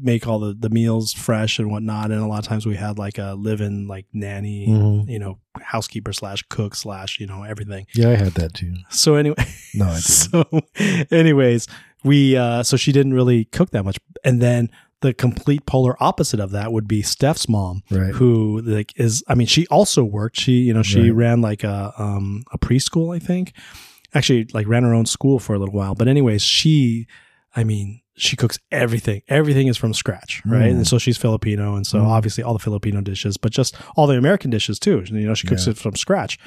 [0.03, 2.11] make all the the meals fresh and whatnot.
[2.11, 5.09] And a lot of times we had like a live-in like nanny, Mhm.
[5.09, 7.87] you know, housekeeper slash cook slash you know everything.
[7.95, 8.75] Yeah, I had that too.
[8.91, 9.37] So anyway,
[9.75, 10.03] No, I didn't.
[10.03, 10.45] so
[11.11, 11.67] anyways,
[12.05, 14.71] we uh so she didn't really cook that much, and then.
[15.03, 18.13] The complete polar opposite of that would be Steph's mom, Right.
[18.15, 21.15] who like is I mean she also worked she you know she Right.
[21.15, 23.55] ran like a um a preschool I think
[24.15, 27.07] actually like ran her own school for a little while but anyways she
[27.57, 30.77] I mean she cooks everything everything is from scratch right Mm.
[30.79, 32.07] and so she's Filipino and so Mm.
[32.09, 35.47] obviously all the Filipino dishes but just all the American dishes too you know she
[35.47, 35.71] cooks Yeah.
[35.71, 36.39] it from scratch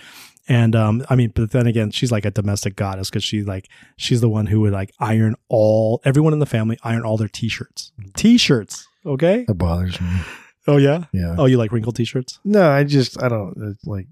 [0.48, 3.70] and um I mean but then again she's like a domestic goddess because she like
[3.98, 7.28] she's the one who would like iron all everyone in the family iron all their
[7.30, 10.08] t-shirts t-shirts okay That bothers me.
[10.68, 11.36] oh yeah Yeah.
[11.38, 12.40] Oh, you like wrinkled t-shirts?
[12.44, 14.08] No, I just I don't it's like.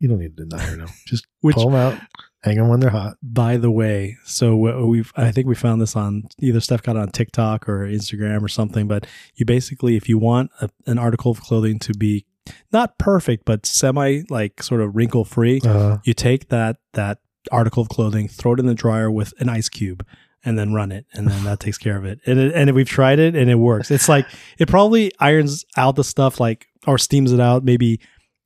[0.00, 0.86] You don't need to deny them.
[1.06, 1.98] Just Which, pull them out,
[2.44, 3.16] hang them when they're hot.
[3.20, 4.54] by the way, so
[4.86, 8.46] we've I think we found this on either Steph got on TikTok or Instagram or
[8.46, 8.86] something.
[8.86, 12.26] But you basically, if you want a, an article of clothing to be
[12.72, 17.18] not perfect but semi like sort of wrinkle free, Uh, you take that that
[17.52, 20.04] article of clothing, throw it in the dryer with an ice cube.
[20.44, 22.20] And then run it, and then that takes care of it.
[22.24, 23.90] And it, and we've tried it, and it works.
[23.90, 24.24] It's like
[24.56, 27.98] it probably irons out the stuff, like or steams it out, maybe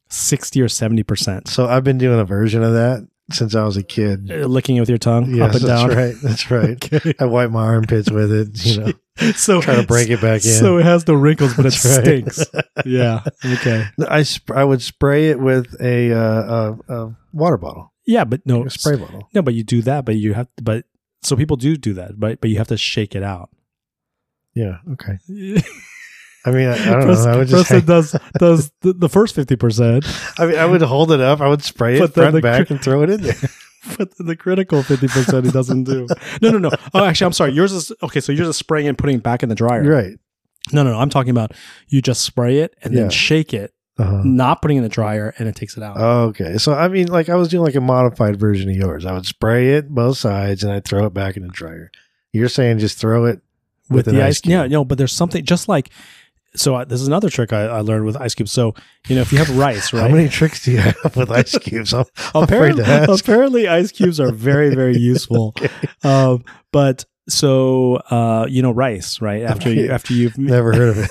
[0.08, 1.48] sixty or seventy percent.
[1.48, 4.30] so I've been doing a version of that since I was a kid.
[4.30, 5.96] Uh, licking it with your tongue Yes, up and that's down.
[5.96, 6.14] right.
[6.22, 6.92] That's right.
[6.94, 7.14] Okay.
[7.20, 8.64] I wipe my armpits with it.
[8.66, 10.50] You know, so try to break it back in.
[10.52, 12.02] So it has the wrinkles, but it right.
[12.30, 12.44] stinks.
[12.84, 13.22] Yeah.
[13.44, 13.86] Okay.
[14.08, 18.40] I sp- I would spray it with a uh, a, a water bottle, Yeah, but
[18.44, 19.28] no a spray bottle.
[19.34, 20.84] No, but you do that, but you have but
[21.22, 23.50] so people do do that, but but you have to shake it out.
[24.54, 24.78] Yeah.
[24.92, 25.18] Okay.
[26.44, 27.32] I mean, I, I don't Preston, know.
[27.32, 27.68] I would just.
[27.68, 30.04] Preston does does the, the first fifty percent,
[30.38, 31.40] I mean, I would hold it up.
[31.40, 33.34] I would spray it front the back and throw it in there.
[33.98, 36.06] but the critical fifty percent he doesn't do.
[36.40, 36.70] No, no, no.
[36.94, 37.52] Oh, actually, I'm sorry.
[37.52, 38.20] Yours is okay.
[38.20, 39.82] So yours is spraying and putting it back in the dryer.
[39.84, 40.18] right.
[40.72, 40.98] No, no, no.
[40.98, 41.52] I'm talking about
[41.88, 44.22] you just spray it and then shake it, Uh-huh.
[44.24, 45.96] not putting it in the dryer, and it takes it out.
[45.96, 46.56] Okay.
[46.58, 49.04] So, I mean, like I was doing like a modified version of yours.
[49.04, 51.90] I would spray it both sides and I'd throw it back in the dryer.
[52.32, 53.40] You're saying just throw it
[53.90, 54.46] with, an the ice ice.
[54.46, 54.70] Yeah, cube.
[54.72, 55.90] no, but there's something just like.
[56.54, 58.52] So uh, this is another trick I, I learned with ice cubes.
[58.52, 58.74] So
[59.08, 60.02] you know, if you have rice, right?
[60.02, 61.94] How many tricks do you have with ice cubes?
[61.94, 63.24] I'm I'm afraid apparently, to ask.
[63.24, 65.54] apparently, ice cubes are very, very useful.
[66.04, 69.42] um, but so uh, you know, rice, right?
[69.42, 71.10] After you, after you've Never heard of it.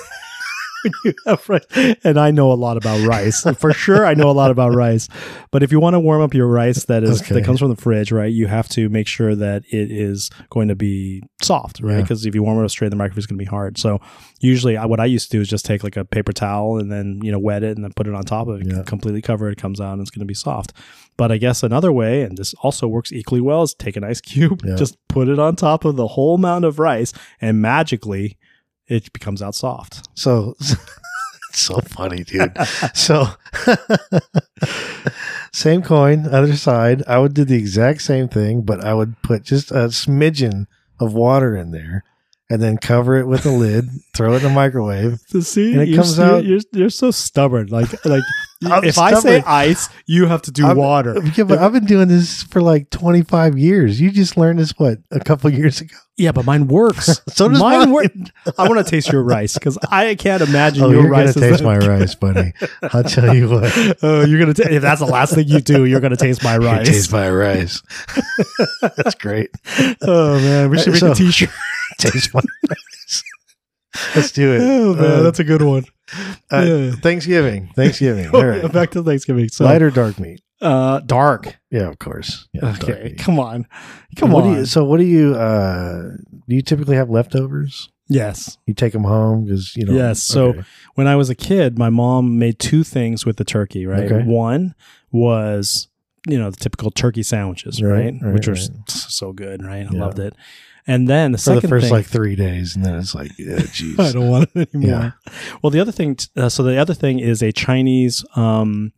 [0.82, 1.96] When you have rice.
[2.04, 3.42] And I know a lot about rice.
[3.58, 5.08] For sure, I know a lot about rice.
[5.50, 7.34] But if you want to warm up your rice that is Okay.
[7.34, 10.68] that comes from the fridge, right, you have to make sure that it is going
[10.68, 11.96] to be soft, right?
[11.96, 12.00] Yeah.
[12.02, 13.78] Because if you warm it up straight in the microwave, it's going to be hard.
[13.78, 14.00] So
[14.40, 16.90] usually, I, what I used to do is just take like a paper towel and
[16.90, 18.82] then you know wet it and then put it on top of it, Yeah.
[18.84, 19.52] completely cover it.
[19.52, 20.72] It comes out and it's going to be soft.
[21.18, 24.20] But I guess another way, and this also works equally well, is take an ice
[24.20, 24.76] cube, Yeah.
[24.76, 28.38] just put it on top of the whole mound of rice, and magically
[28.88, 30.08] it becomes out soft.
[30.14, 30.76] So it's
[31.52, 32.56] so funny, dude.
[32.94, 33.26] so
[35.52, 37.02] same coin, other side.
[37.06, 40.66] I would do the exact same thing, but I would put just a smidgen
[41.00, 42.04] of water in there
[42.50, 45.18] and then cover it with a lid, throw it in the microwave.
[45.30, 47.68] To see, And it comes out- You're, you're so stubborn.
[47.68, 48.22] Like, like
[48.70, 51.16] I'm if I say ice, you have to do I'm- water.
[51.36, 54.00] Yeah, but I've been doing this for like 25 years.
[54.00, 55.94] You just learned this, what, a couple years ago?
[56.18, 57.20] Yeah, but mine works.
[57.32, 57.78] So does mine.
[57.78, 57.90] mine.
[57.92, 58.12] Work.
[58.58, 61.62] I want to taste your rice because I can't imagine Oh, your you're Gonna taste
[61.64, 62.52] my rice, buddy.
[62.82, 63.96] I'll tell you what.
[64.02, 66.54] Oh, you're gonna ta- if that's the last thing you do, you're gonna taste my
[66.56, 66.86] You rice.
[66.88, 67.82] taste my rice.
[68.80, 69.50] That's great.
[70.02, 71.50] oh man, we should make So- a T-shirt.
[71.98, 73.22] Taste my rice.
[74.14, 74.60] Let's do it.
[74.62, 75.84] Oh man, Uh, that's a good one.
[76.50, 76.92] Uh.
[76.96, 77.68] Thanksgiving.
[77.74, 78.28] Thanksgiving.
[78.34, 78.70] All right.
[78.72, 79.48] Back to Thanksgiving.
[79.48, 80.40] So, Light or dark meat?
[80.60, 81.56] uh, dark.
[81.70, 82.48] Yeah, of course.
[82.52, 83.18] Yeah, dark Okay, meat.
[83.18, 83.66] come on,
[84.16, 84.52] come what on.
[84.54, 85.34] Do you, so, what do you?
[85.34, 86.10] uh
[86.48, 87.88] Do you typically have leftovers?
[88.08, 88.58] yes.
[88.66, 89.92] You take them home because you know.
[89.94, 90.62] Yes, so- okay.
[90.94, 93.86] When I was a kid, my mom made two things with the turkey.
[93.86, 94.04] Right.
[94.10, 94.22] Okay.
[94.24, 94.74] One
[95.10, 95.88] was
[96.28, 98.14] you know the typical turkey sandwiches, Right, right?
[98.22, 99.86] right, Which were s- so good, right?
[99.86, 100.00] I Yeah.
[100.00, 100.34] loved it.
[100.86, 103.30] And then the for second the first thing, like three days, and then it's like,
[103.38, 103.98] yeah, jeez.
[104.00, 105.14] I don't want it anymore.
[105.26, 105.32] Yeah.
[105.62, 108.92] Well, the other thing, uh, so the other thing is a Chinese um,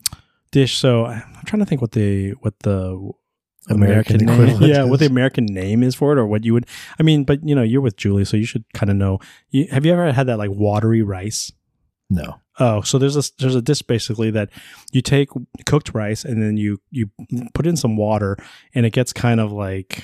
[0.51, 0.77] dish.
[0.77, 3.11] So I'm trying to think what the what the
[3.69, 5.05] American name, equivalent yeah, what the.
[5.05, 6.65] American name is for it, or what you would.
[6.99, 9.19] I mean, but you know, you're with Julie, so you should kind of know.
[9.49, 11.51] You, have you ever had that like watery rice?
[12.09, 12.39] No.
[12.59, 14.49] Oh, so there's a there's a dish basically that
[14.91, 15.29] you take
[15.65, 17.09] cooked rice and then you you
[17.53, 18.37] put in some water
[18.73, 20.03] and it gets kind of like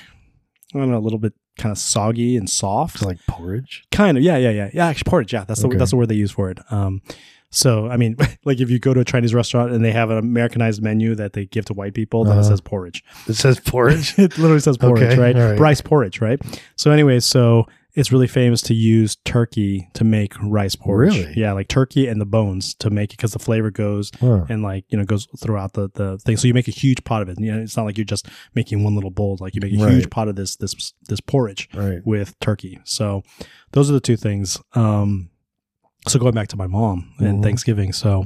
[0.76, 2.96] I don't know a little bit kind of soggy and soft.
[2.96, 3.84] It's like porridge.
[3.92, 4.88] Kind of, yeah, yeah, yeah, yeah.
[4.88, 5.34] Actually, porridge.
[5.34, 6.60] Yeah, that's the that's the word they use for it.
[6.72, 7.02] Um,
[7.50, 10.18] so I mean, like if you go to a Chinese restaurant and they have an
[10.18, 12.50] Americanized menu that they give to white people, then it Uh-huh.
[12.50, 13.04] says porridge.
[13.28, 14.14] It says porridge.
[14.18, 15.36] it literally says porridge, Okay, right?
[15.36, 15.60] right.
[15.60, 16.40] Rice porridge, right?
[16.78, 21.14] So, anyways, so it's really famous to use turkey to make rice porridge.
[21.18, 21.34] Really?
[21.36, 24.46] Yeah, like turkey and the bones to make it because the flavor goes Huh.
[24.50, 26.38] and like you know goes throughout the the thing.
[26.38, 27.40] So you make a huge pot of it.
[27.40, 29.38] You know, it's not like you're just making one little bowl.
[29.40, 29.94] Like you make a Right.
[29.94, 32.00] huge pot of this this this porridge Right.
[32.06, 32.80] with turkey.
[32.86, 33.24] So
[33.74, 34.60] those are the two things.
[34.74, 35.30] Um,
[36.08, 37.44] so going back to my mom and Mhm.
[37.44, 37.94] Thanksgiving.
[37.94, 38.26] So,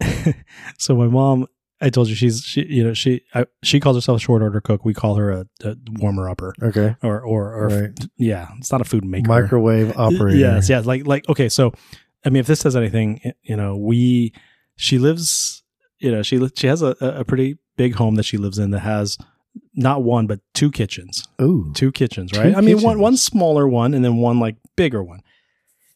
[0.78, 1.46] so my mom,
[1.86, 4.60] I told you she's she you know she I, she calls herself a short order
[4.60, 4.84] cook.
[4.84, 6.96] We call her a, a warmer upper Okay.
[7.02, 7.90] or or, or Right.
[8.16, 9.28] yeah, it's not a food maker.
[9.28, 10.36] Microwave operator.
[10.36, 10.86] Yes, yes.
[10.86, 11.72] Like like okay, so
[12.24, 14.32] I mean, if this says anything, you know, we
[14.76, 15.62] she lives,
[15.98, 18.80] you know, she she has a, a pretty big home that she lives in that
[18.80, 19.18] has
[19.74, 21.70] not one but two kitchens Ooh.
[21.74, 22.56] two kitchens, Two right?
[22.56, 25.20] I mean, one one smaller one and then one like bigger one.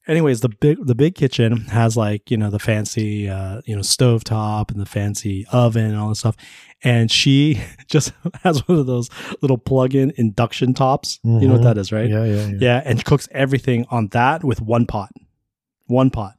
[0.09, 3.83] Anyways, the big the big kitchen has like you know the fancy uh, you know
[3.83, 6.35] stove top and the fancy oven and all this stuff,
[6.83, 9.11] and she just has one of those
[9.43, 11.21] little plug-in induction tops.
[11.25, 11.65] You know what Mhm.
[11.65, 12.09] that is, right?
[12.09, 12.57] Yeah, yeah, yeah.
[12.59, 15.11] Yeah, and cooks everything on that with one pot,
[15.87, 16.35] one pot.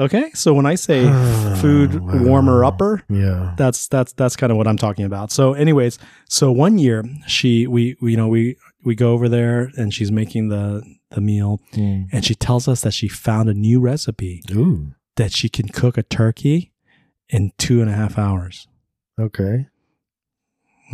[0.00, 1.04] Okay, so when I say
[1.60, 2.22] food Wow.
[2.24, 3.54] warmer upper, Yeah.
[3.56, 5.30] that's that's that's kind of what I'm talking about.
[5.30, 5.98] So, anyways,
[6.28, 10.12] so one year she we, we you know we we go over there and she's
[10.12, 12.08] making the the meal Mm.
[12.12, 14.94] and she tells us that she found a new recipe Ooh.
[15.16, 16.72] that she can cook a turkey
[17.28, 18.66] in two and a half hours.
[19.18, 19.66] Okay.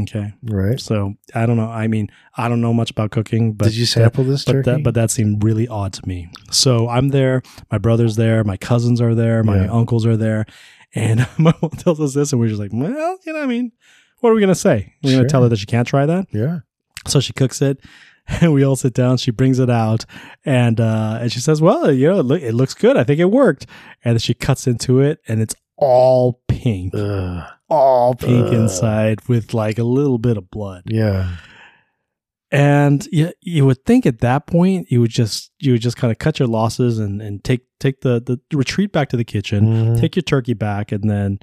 [0.03, 0.79] Okay, Right.
[0.81, 1.67] so I don't know.
[1.69, 4.71] I mean, I don't know much about cooking, but Did you sample this but turkey?
[4.71, 6.29] that but that seemed really odd to me.
[6.51, 9.73] So I'm there, my brother's there, my cousins are there, my Yeah.
[9.73, 10.47] uncles are there,
[10.95, 13.47] and my mom tells us this, and we're just like, well, you know, what I
[13.47, 13.73] mean,
[14.21, 14.95] what are we gonna say?
[15.03, 16.27] We're gonna tell her that she can't try that.
[16.33, 16.61] yeah.
[17.07, 17.79] So she cooks it,
[18.29, 19.17] and we all sit down.
[19.17, 20.05] She brings it out,
[20.45, 22.97] and uh, and she says, well, you know, it, look, it looks good.
[22.97, 23.67] I think it worked.
[24.05, 27.43] And then she cuts into it, and it's all pink, Ugh.
[27.71, 28.53] all pink Ugh.
[28.55, 30.83] inside with like a little bit of blood.
[30.87, 31.37] Yeah.
[32.53, 36.11] and you, you would think at that point you would just you would just kind
[36.11, 39.65] of cut your losses and and take take the the retreat back to the kitchen
[39.95, 40.01] Mhm.
[40.01, 41.39] take your turkey back and then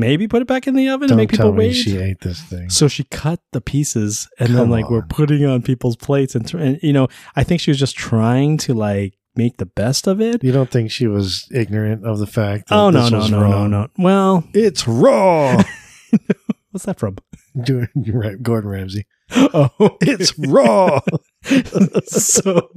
[0.00, 2.40] maybe put it back in the oven Don't and make people wait she ate this
[2.42, 2.68] thing.
[2.70, 6.52] so she cut the pieces and then Come like we're putting on people's plates and,
[6.54, 10.20] and you know i think she was just trying to like make the best of
[10.20, 13.28] it You don't think she was ignorant of the fact that oh no no no
[13.28, 13.70] no wrong?
[13.70, 15.62] no well It's raw.
[16.72, 17.16] what's that from
[17.62, 19.06] Doing right, Gordon Ramsay.
[19.32, 21.00] oh It's raw.
[21.42, 22.70] So,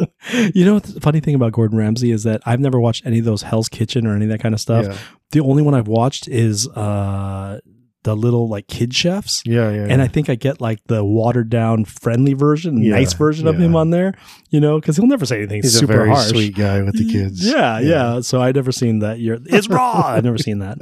[0.53, 3.25] you know, the funny thing about Gordon Ramsay is that I've never watched any of
[3.25, 4.85] those Hell's Kitchen or any of that kind of stuff.
[4.85, 4.97] Yeah.
[5.31, 7.59] The only one I've watched is uh,
[8.03, 9.41] the little like kid chefs.
[9.45, 9.87] Yeah, yeah.
[9.89, 13.57] And I think I get like the watered down, friendly version, Yeah, nice version of
[13.57, 14.13] him on there,
[14.49, 16.29] you know, because he'll never say anything he's super a very harsh.
[16.29, 17.45] sweet guy with the kids.
[17.45, 18.19] Yeah, yeah.
[18.21, 19.19] So I've never seen that.
[19.19, 20.03] You're it's raw.
[20.05, 20.77] I've never seen that.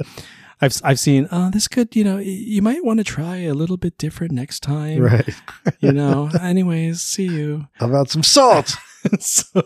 [0.62, 1.28] I've I've seen.
[1.32, 4.60] Oh, this could you know you might want to try a little bit different next
[4.60, 5.00] time.
[5.00, 5.28] Right.
[5.80, 6.30] You know.
[6.40, 7.66] Anyways, see you.
[7.74, 8.74] How about some salt?
[9.20, 9.62] so,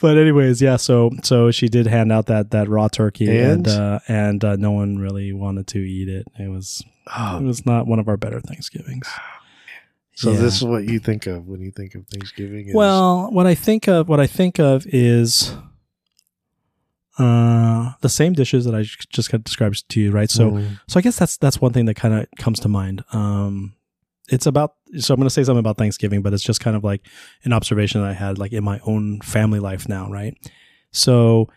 [0.00, 0.76] but anyways, yeah.
[0.76, 3.68] So so she did hand out that that raw turkey, and And?
[3.68, 6.26] uh, and uh, no one really wanted to eat it.
[6.38, 9.08] It was it Oh, was not one of our better Thanksgivings.
[10.14, 10.38] so Yeah.
[10.40, 12.68] this is what you think of when you think of Thanksgiving?
[12.68, 15.56] is- Well, what I think of, what I think of is
[17.18, 20.30] uh, the same dishes that I just got described to you, right?
[20.30, 23.04] So, Mm, so I guess that's that's one thing that kind of comes to mind.
[23.12, 23.74] Um,
[24.28, 26.84] it's about so I'm going to say something about Thanksgiving, but it's just kind of
[26.84, 27.06] like
[27.44, 30.36] an observation that I had like in my own family life now, right?
[30.92, 31.48] So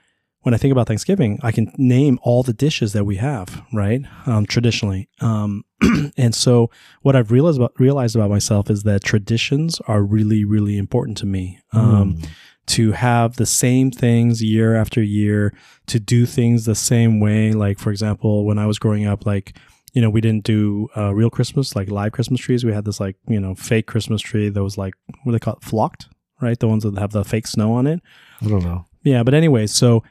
[0.42, 4.02] when I think about Thanksgiving, I can name all the dishes that we have, right?
[4.26, 5.64] Um, traditionally, um,
[6.18, 6.72] and so
[7.04, 11.26] what I've realized about realized about myself is that traditions are really, really important to
[11.26, 11.60] me.
[11.74, 12.28] Um, mm,
[12.68, 15.54] to have the same things year after year,
[15.88, 17.52] to do things the same way.
[17.52, 19.58] Like, for example, when I was growing up, like,
[19.94, 22.64] you know, we didn't do uh, real Christmas, like live Christmas trees.
[22.64, 24.94] We had this, like, you know, fake Christmas tree that was like,
[25.24, 25.64] what do they call it?
[25.64, 26.08] Flocked,
[26.42, 26.58] right?
[26.58, 28.00] The ones that have the fake snow on it.
[28.42, 28.86] I don't know.
[29.04, 29.24] Yeah.
[29.24, 30.04] But anyway, so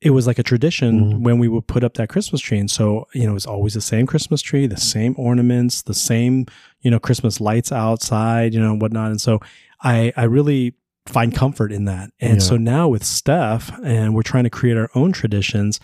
[0.00, 1.20] it was like a tradition Mhm.
[1.20, 2.58] when we would put up that Christmas tree.
[2.58, 5.94] And so, you know, it was always the same Christmas tree, the same ornaments, the
[5.94, 6.46] same,
[6.80, 9.10] you know, Christmas lights outside, you know, and whatnot.
[9.10, 9.40] And so
[9.82, 10.74] I, I really
[11.06, 12.10] find comfort in that.
[12.20, 12.38] And Yeah.
[12.40, 15.80] so now with Steph, and we're trying to create our own traditions,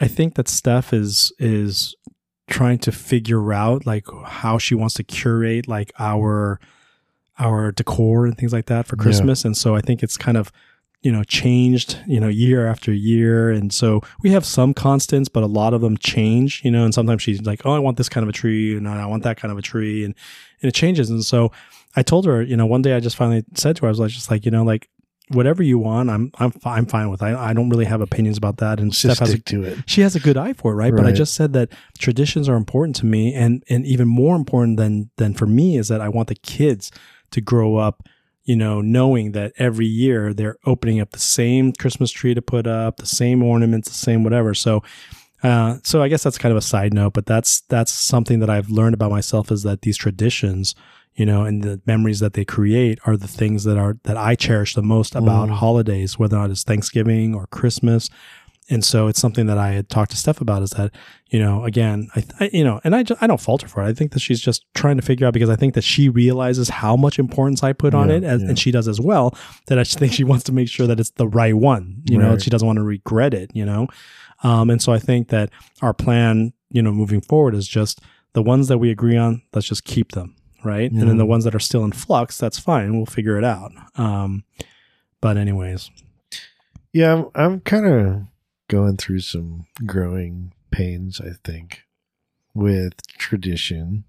[0.00, 1.94] I think that Steph is, is
[2.48, 6.58] trying to figure out like how she wants to curate like our,
[7.38, 9.02] our decor and things like that for Yeah.
[9.02, 9.44] Christmas.
[9.44, 10.50] And so I think it's kind of,
[11.02, 13.50] you know, changed, you know, year after year.
[13.50, 16.92] And so we have some constants, but a lot of them change, you know, and
[16.94, 19.36] sometimes she's like, oh, I want this kind of a tree and I want that
[19.36, 20.04] kind of a tree.
[20.04, 20.14] And,
[20.62, 21.10] and it changes.
[21.10, 21.52] And so
[21.96, 23.98] I told her, you know, one day I just finally said to her, I was
[23.98, 24.88] like, just like, you know, like
[25.30, 27.22] whatever you want, I'm, I'm, I'm fine with.
[27.22, 28.80] I, I don't really have opinions about that.
[28.80, 29.78] And Steph has a to it.
[29.86, 30.94] she has a good eye for it, right?
[30.94, 34.76] But I just said that traditions are important to me, and and even more important
[34.76, 36.90] than than for me is that I want the kids
[37.30, 38.08] to grow up,
[38.44, 42.66] you know, knowing that every year they're opening up the same Christmas tree to put
[42.66, 44.54] up, the same ornaments, the same whatever.
[44.54, 44.82] So.
[45.40, 48.50] Uh, so I guess that's kind of a side note, but that's that's something that
[48.50, 50.74] I've learned about myself is that these traditions,
[51.18, 54.34] you know, and the memories that they create are the things that are that I
[54.36, 55.52] cherish the most about Mm.
[55.64, 58.08] holidays, whether or not it's Thanksgiving or Christmas.
[58.70, 60.90] And so it's something that I had talked to Steph about is that,
[61.30, 63.86] you know, again, I, I you know, and I, just, I don't falter for it.
[63.88, 66.68] I think that she's just trying to figure out because I think that she realizes
[66.68, 68.48] how much importance I put on it, as, yeah.
[68.50, 69.34] and she does as well.
[69.68, 72.02] That I think she wants to make sure that it's the right one.
[72.10, 72.42] You know, Right.
[72.42, 73.50] she doesn't want to regret it.
[73.54, 73.88] You know,
[74.42, 75.48] um, and so I think that
[75.80, 78.02] our plan, you know, moving forward is just
[78.34, 79.40] the ones that we agree on.
[79.54, 80.90] Let's just keep them, right?
[80.90, 82.96] And then the ones that are still in flux, that's fine.
[82.96, 83.72] We'll figure it out.
[83.96, 84.44] Um,
[85.20, 85.90] but anyways,
[86.92, 88.22] Yeah, I'm, I'm kind of
[88.68, 91.82] going through some growing pains, I think,
[92.54, 94.04] with tradition.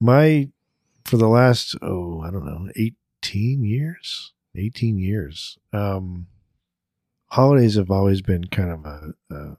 [0.00, 0.48] My,
[1.04, 6.26] for the last, oh, I don't know, 18 years, 18 years, um,
[7.30, 9.56] holidays have always been kind of a, a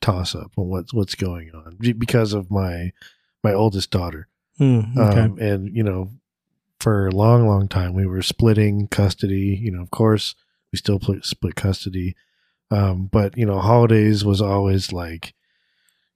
[0.00, 2.92] toss up on what's, what's going on because of my,
[3.42, 4.28] my oldest daughter.
[4.58, 5.20] Hmm, okay.
[5.20, 6.10] Um, and you know,
[6.80, 9.58] for a long, long time, we were splitting custody.
[9.60, 10.34] You know, of course,
[10.72, 12.14] we still pl- split custody.
[12.70, 15.34] Um, but you know, holidays was always like,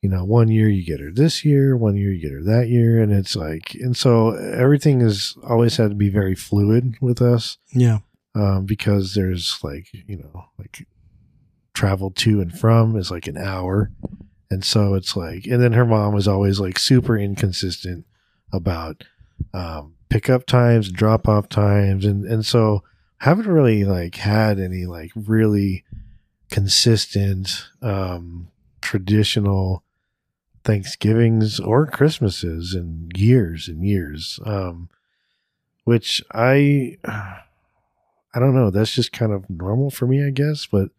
[0.03, 2.69] you know, one year you get her this year, one year you get her that
[2.69, 7.21] year, and it's like, and so everything is always had to be very fluid with
[7.21, 7.99] us yeah.
[8.35, 10.87] um, because there's like you know like
[11.75, 13.93] travel to and from is like an hour
[14.51, 18.05] and so it's like and then her mom was always like super inconsistent
[18.53, 19.05] about
[19.53, 22.83] um, pickup times drop off times and and so
[23.19, 25.85] haven't really like had any like really
[26.51, 28.49] consistent um,
[28.81, 29.83] traditional
[30.65, 34.89] Thanksgivings or Christmases in years and years um,
[35.85, 36.97] which I
[38.35, 38.71] I don't know.
[38.71, 40.91] That's just kind of normal for me, I guess, but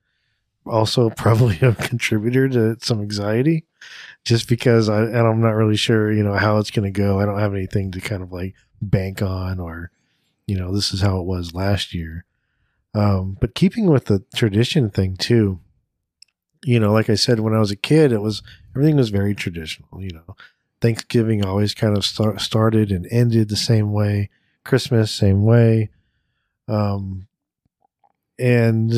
[0.70, 3.66] also probably a contributor to some anxiety
[4.26, 7.20] just because I, and I'm not really sure, you know, how it's going to go.
[7.20, 9.92] I don't have anything to kind of like bank on or,
[10.46, 12.26] you know, this is how it was last year.
[12.94, 15.60] Um, but keeping with the tradition thing too,
[16.66, 18.42] you know, like I said, when I was a kid, it was
[18.76, 20.02] everything was very traditional.
[20.02, 20.36] You know,
[20.82, 24.30] Thanksgiving always kind of start, started and ended the same way.
[24.64, 25.90] Christmas, same way.
[26.68, 27.28] Um,
[28.38, 28.92] and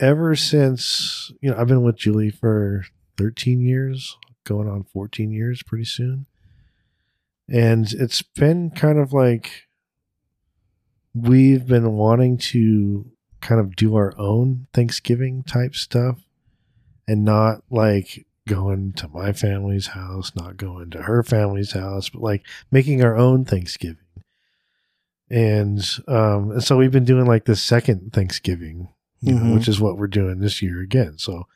[0.00, 2.84] ever since, you know, I've been with Julie for
[3.18, 6.26] 13 years, going on 14 years pretty soon.
[7.48, 9.68] And it's been kind of like
[11.14, 16.20] we've been wanting to kind of do our own Thanksgiving type stuff
[17.08, 22.22] and not like going to my family's house, not going to her family's house, but
[22.22, 23.96] like making our own Thanksgiving.
[25.28, 25.78] And
[26.08, 28.88] um and so we've been doing like the second Thanksgiving,
[29.20, 29.54] you know, Mhm.
[29.54, 31.18] which is what we're doing this year again.
[31.18, 31.46] So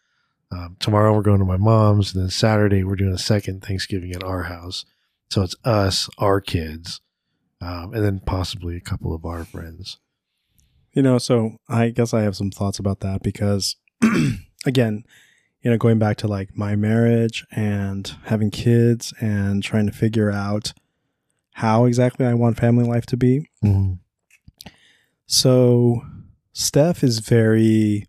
[0.50, 4.12] um, tomorrow we're going to my mom's, and then Saturday we're doing a second Thanksgiving
[4.12, 4.84] at our house.
[5.30, 7.00] So it's us, our kids,
[7.60, 9.98] um, and then possibly a couple of our friends.
[10.92, 13.76] You know, so I guess I have some thoughts about that because,
[14.66, 15.04] again,
[15.62, 20.30] you know, going back to like my marriage and having kids and trying to figure
[20.30, 20.72] out
[21.54, 23.48] how exactly I want family life to be.
[23.64, 23.98] Mm.
[25.26, 26.02] So
[26.54, 28.06] Steph is very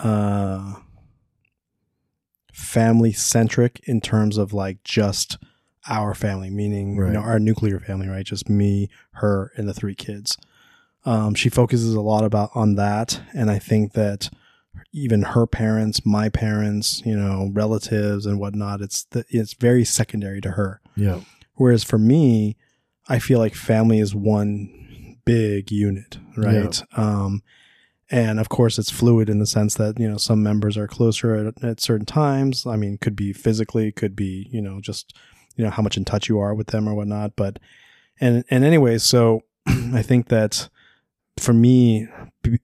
[0.00, 0.74] uh
[2.52, 5.38] family centric in terms of like just
[5.88, 8.26] our family, meaning you know, our nuclear family, right?
[8.26, 10.36] Just me, her, and the three kids.
[11.06, 14.28] Um, she focuses a lot about on that, and I think that
[14.92, 20.40] even her parents, my parents, you know, relatives and whatnot, it's the, it's very secondary
[20.40, 20.80] to her.
[20.96, 21.20] Yeah.
[21.54, 22.56] Whereas for me,
[23.08, 24.87] I feel like family is one
[25.28, 26.82] big unit, right?
[26.96, 27.42] Um,
[28.10, 31.34] and of course, it's fluid in the sense that you know some members are closer
[31.34, 32.66] at, at certain times.
[32.66, 35.14] I mean, could be physically, could be you know just
[35.56, 37.36] you know how much in touch you are with them or whatnot.
[37.36, 37.58] But
[38.20, 40.68] and and anyway, so I think that
[41.38, 42.08] for me,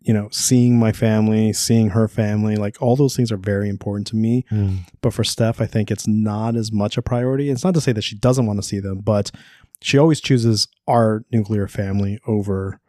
[0.01, 4.07] you know, seeing my family, seeing her family, like all those things are very important
[4.09, 4.45] to me.
[4.51, 4.79] Mm.
[5.01, 7.51] But for Steph, I think it's not as much a priority.
[7.51, 9.31] It's not to say that she doesn't want to see them, but
[9.85, 12.81] she always chooses our nuclear family over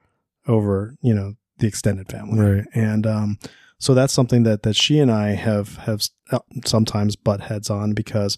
[0.48, 2.39] over, you know, the extended family.
[2.39, 2.66] Right.
[2.74, 3.38] And um
[3.78, 7.91] so that's something that that she and I have have uh, sometimes butt heads on
[7.91, 8.38] because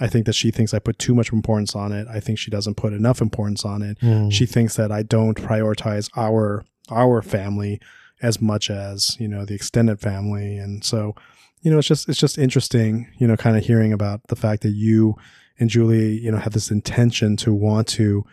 [0.00, 2.08] I think that she thinks I put too much importance on it.
[2.08, 4.00] I think she doesn't put enough importance on it.
[4.00, 4.32] Mm.
[4.32, 7.78] She thinks that I don't prioritize our our family
[8.22, 11.14] as much as you know the extended family, and so
[11.60, 14.62] you know it's just it's just interesting, you know, kind of hearing about the fact
[14.62, 15.16] that you
[15.58, 18.24] and Julie, you know, have this intention to want to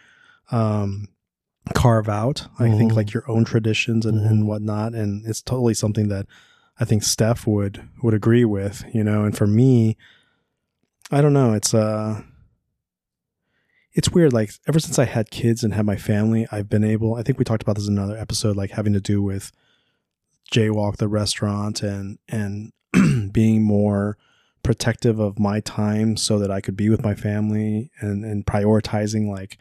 [0.52, 1.08] um,
[1.74, 2.96] carve out, I think, Mhm.
[2.96, 4.46] like your own traditions and, and Mhm.
[4.46, 6.28] whatnot, and it's totally something that
[6.80, 9.98] I think Steph would would agree with, you know, and for me,
[11.12, 12.22] I don't know, it's uh
[13.94, 14.34] it's weird.
[14.34, 17.16] Like ever since I had kids and had my family, I've been able.
[17.16, 19.52] I think we talked about this in another episode, like having to do with
[20.52, 22.72] Jaywalk, the restaurant, and and
[23.32, 24.18] being more
[24.66, 29.30] protective of my time so that I could be with my family and and prioritizing
[29.30, 29.58] like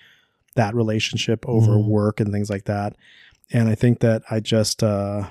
[0.56, 1.86] that relationship over Mhm.
[1.88, 2.96] work and things like that.
[3.52, 5.28] And I think that I just uh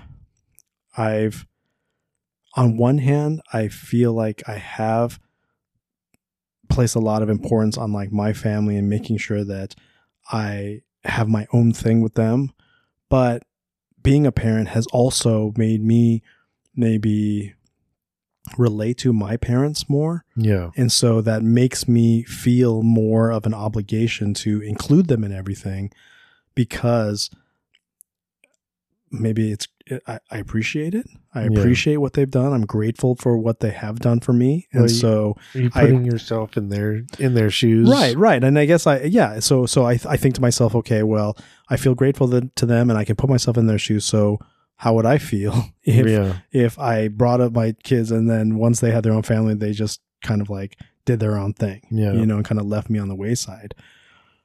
[0.97, 1.45] I've
[2.55, 5.19] on one hand, I feel like I have
[6.69, 9.76] place a lot of importance on like my family and making sure that
[10.32, 12.51] I have my own thing with them.
[13.09, 13.43] But
[14.01, 16.21] being a parent has also made me
[16.76, 17.53] maybe
[18.58, 20.26] relate to my parents more.
[20.36, 20.72] Yeah.
[20.76, 25.91] And so that makes me feel more of an obligation to include them in everything
[26.56, 27.30] because
[29.12, 29.68] maybe it's
[30.08, 31.06] I, I appreciate it.
[31.36, 31.60] I Yeah.
[31.60, 32.54] appreciate what they've done.
[32.54, 34.68] I'm grateful for what they have done for me.
[34.72, 37.89] And Well, you- so Are you I- putting yourself in their in their shoes?
[37.89, 38.41] Right, right.
[38.44, 39.39] And I guess I, yeah.
[39.39, 41.38] So, so I, I think to myself, okay, well,
[41.70, 44.06] I feel grateful that, to them and I can put myself in their shoes.
[44.06, 44.39] So
[44.78, 46.39] how would I feel if, yeah.
[46.51, 49.71] if I brought up my kids and then once they had their own family, they
[49.71, 52.13] just kind of like did their own thing, Yeah.
[52.13, 53.76] you know, and kind of left me on the wayside.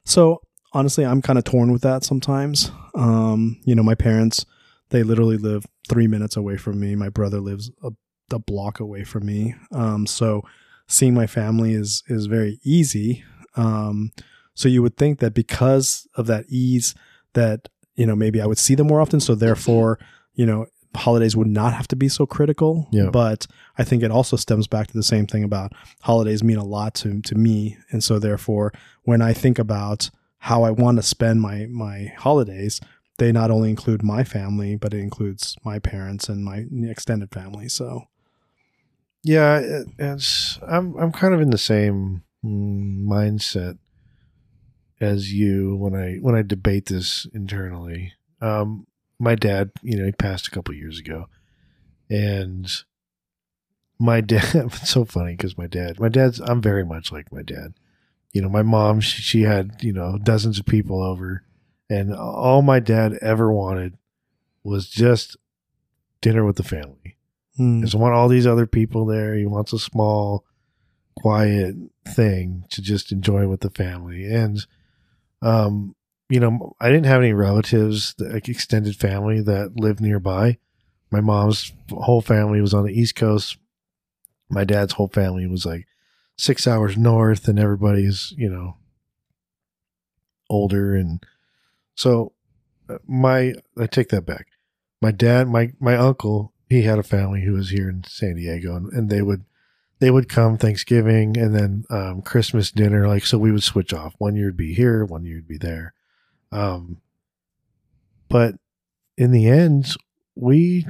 [0.05, 0.41] So
[0.73, 2.71] honestly, I'm kind of torn with that sometimes.
[2.95, 4.45] Um, you know, my parents,
[4.89, 6.95] they literally live three minutes away from me.
[6.95, 7.91] My brother lives a,
[8.31, 9.55] a block away from me.
[9.71, 10.43] Um, so
[10.87, 13.23] seeing my family is is very easy.
[13.55, 14.11] Um,
[14.53, 16.93] so you would think that because of that ease,
[17.33, 19.19] that you know maybe I would see them more often.
[19.19, 19.99] So therefore,
[20.39, 22.87] you know, holidays would not have to be so critical.
[22.93, 23.09] Yeah.
[23.11, 23.45] But
[23.77, 25.73] I think it also stems back to the same thing about
[26.03, 28.71] holidays mean a lot to to me, and so therefore,
[29.03, 32.79] when I think about how I want to spend my my holidays,
[33.17, 37.67] they not only include my family, but it includes my parents and my extended family.
[37.67, 38.05] So
[39.23, 43.77] Yeah, it, it's I'm I'm kind of in the same mindset
[45.01, 48.13] as you when I when I debate this internally.
[48.41, 48.87] Um,
[49.19, 51.27] my dad, you know, he passed a couple years ago,
[52.09, 52.69] and
[53.99, 54.55] my dad.
[54.55, 56.39] It's so funny because my dad, my dad's.
[56.39, 57.73] I'm very much like my dad.
[58.31, 61.43] you know, my mom, she, she had, you know, dozens of people over.
[61.89, 63.97] And all my dad ever wanted
[64.63, 65.35] was just
[66.21, 67.17] dinner with the family.
[67.59, 67.77] Mm.
[67.77, 69.35] He doesn't want all these other people there.
[69.35, 70.45] He wants a small,
[71.17, 71.75] quiet
[72.07, 74.25] thing to just enjoy with the family.
[74.25, 74.65] And,
[75.41, 75.95] um,
[76.29, 80.59] you know, I didn't have any relatives, like extended family that lived nearby.
[81.11, 83.57] My mom's whole family was on the East Coast.
[84.47, 85.87] My dad's whole family was like
[86.37, 88.77] six hours north, and everybody's, you know,
[90.49, 90.95] older.
[90.95, 91.25] And
[91.95, 92.33] so,
[92.87, 94.47] uh, my, I take that back.
[95.01, 98.75] My dad, my, my uncle, he had a family who was here in San Diego,
[98.75, 99.45] and, and they would,
[99.97, 103.07] they would come Thanksgiving and then um, Christmas dinner.
[103.07, 104.13] Like, so we would switch off.
[104.19, 105.93] One year would be here, one year would be there.
[106.51, 107.01] Um,
[108.27, 108.55] but
[109.17, 109.95] in the end,
[110.35, 110.87] we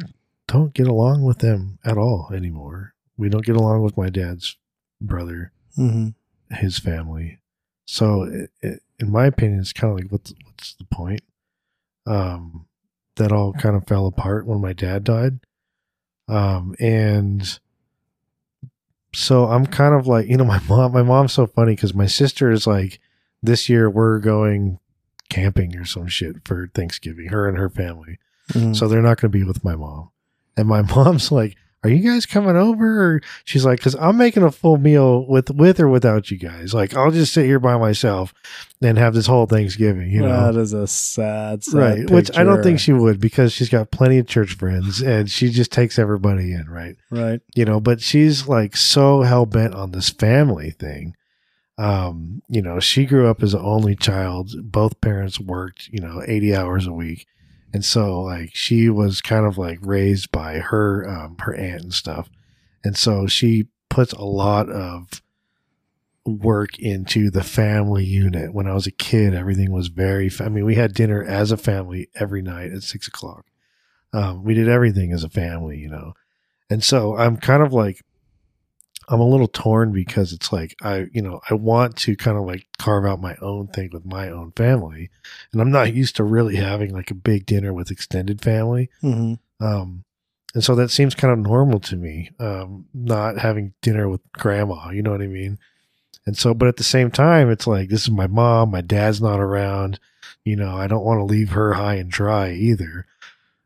[0.47, 2.93] don't get along with them at all anymore.
[3.17, 4.57] We don't get along with my dad's
[5.01, 6.09] brother, hmm
[6.51, 7.39] his family.
[7.85, 11.21] So, it, it, in my opinion, it's kind of like, what's what's the point?
[12.07, 12.65] Um,
[13.15, 15.39] that all kind of fell apart when my dad died.
[16.27, 17.59] Um, and
[19.13, 22.07] so I'm kind of like, you know, my mom, my mom's so funny because my
[22.07, 22.99] sister is like,
[23.41, 24.79] this year we're going
[25.39, 28.19] camping or some shit for Thanksgiving, her and her family.
[28.53, 28.75] Mm.
[28.75, 30.09] So they're not going to be with my mom.
[30.57, 34.43] And my mom's like, "Are you guys coming over?" Or she's like, "Cause I'm making
[34.43, 36.73] a full meal with with or without you guys.
[36.73, 38.33] Like, I'll just sit here by myself
[38.81, 42.43] and have this whole Thanksgiving, you know." that is a sad, sad right, which I
[42.43, 45.99] don't think she would because she's got plenty of church friends and she just takes
[45.99, 46.95] everybody in, right?
[47.11, 47.41] right.
[47.55, 51.15] you know but she's like so hell-bent on this family thing
[51.79, 54.51] um you know she grew up as an only child.
[54.71, 57.25] Both parents worked you know 80 hours a week.
[57.73, 61.93] And so like she was kind of like raised by her um her aunt and
[61.93, 62.29] stuff.
[62.83, 65.21] And so she puts a lot of
[66.25, 68.53] work into the family unit.
[68.53, 71.57] When i was a kid everything was very i mean we had dinner as a
[71.57, 73.45] family every night at six o'clock.
[74.11, 76.13] Um, we did everything as a family you know.
[76.69, 78.03] And so I'm kind of like,
[79.09, 82.45] I'm a little torn because it's like, I, you know, I want to kind of
[82.45, 85.09] like carve out my own thing with my own family.
[85.51, 88.89] And I'm not used to really having like a big dinner with extended family.
[89.01, 90.03] hmm Um,
[90.53, 94.89] and so that seems kind of normal to me, um, not having dinner with grandma,
[94.89, 95.59] you know what I mean?
[96.25, 99.21] And so, but at the same time, it's like, this is my mom, my dad's
[99.21, 99.99] not around,
[100.43, 103.05] you know, I don't want to leave her high and dry either.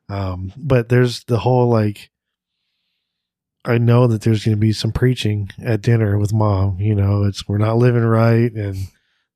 [0.09, 2.09] Um, but there's the whole like,
[3.65, 6.79] I know that there's going to be some preaching at dinner with mom.
[6.79, 8.87] You know, it's we're not living right, and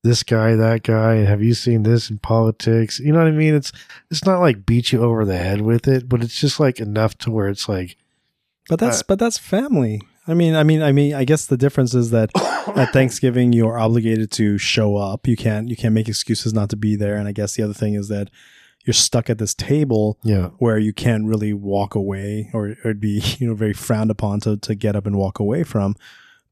[0.03, 2.99] this guy, that guy, and have you seen this in politics?
[2.99, 3.55] You know what I mean?
[3.55, 3.71] It's
[4.11, 7.17] it's not like beat you over the head with it, but it's just like enough
[7.19, 7.97] to where it's like,
[8.69, 10.01] But that's Uh, but that's family.
[10.28, 12.32] I mean, I mean, I mean, I guess the difference is that
[12.75, 15.28] at Thanksgiving you are obligated to show up.
[15.28, 17.15] You can't you can't make excuses not to be there.
[17.15, 18.30] And I guess the other thing is that
[18.88, 23.21] you're stuck at this table yeah, where you can't really walk away or, it'd be
[23.38, 25.95] you know very frowned upon to, to get up and walk away from.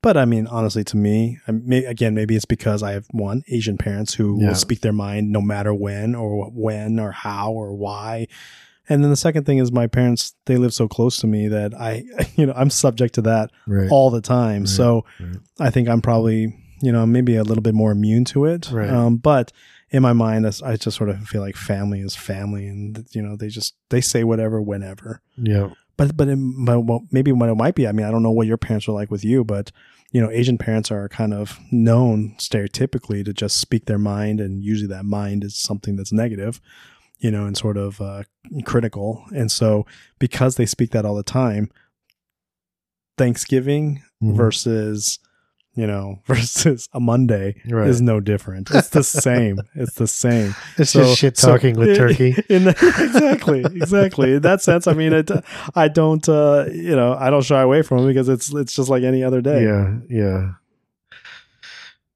[0.02, 3.42] But i mean honestly to me I may, again maybe it's because i have one
[3.48, 4.50] asian parents who Yeah.
[4.50, 8.28] will speak their mind no matter when or when or how or why.
[8.88, 11.74] And then the second thing is my parents they live so close to me that
[11.74, 12.04] i
[12.36, 14.62] you know i'm subject to that right, all the time.
[14.64, 15.38] Right, so right.
[15.60, 18.70] i think i'm probably you know maybe a little bit more immune to it.
[18.72, 18.90] Right.
[18.90, 19.52] um, but
[19.92, 23.22] in my mind I- i just sort of feel like family is family and you
[23.22, 25.22] know they just they say whatever whenever.
[25.38, 28.24] Yeah, but but, in, but well, maybe what it might be i mean i don't
[28.24, 29.72] know what your parents are like with you but
[30.12, 34.64] you know asian parents are kind of known stereotypically to just speak their mind and
[34.64, 36.60] usually that mind is something that's negative
[37.20, 38.24] you know and sort of uh,
[38.66, 39.24] critical.
[39.34, 39.86] And so
[40.20, 41.70] because they speak that all the time
[43.18, 44.36] thanksgiving Mhm.
[44.36, 45.20] versus
[45.76, 47.88] you know versus a monday right.
[47.88, 51.76] is no different it's the same it's the same it's so- just shit so- talking
[51.78, 52.36] with turkey.
[52.50, 55.30] in that- exactly exactly in that sense i mean it,
[55.76, 58.90] i don't uh you know i don't shy away from it because it's it's just
[58.90, 60.52] like any other day Yeah, yeah.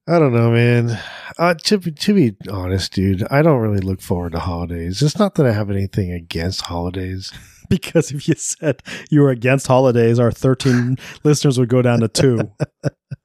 [0.08, 1.00] I don't know, man.
[1.38, 5.04] Uh, to be- to be honest, dude, I don't really look forward to holidays.
[5.04, 7.32] It's not that I have anything against holidays.
[7.76, 12.08] because if you said you were against holidays our 13 listeners would go down to
[12.08, 12.38] two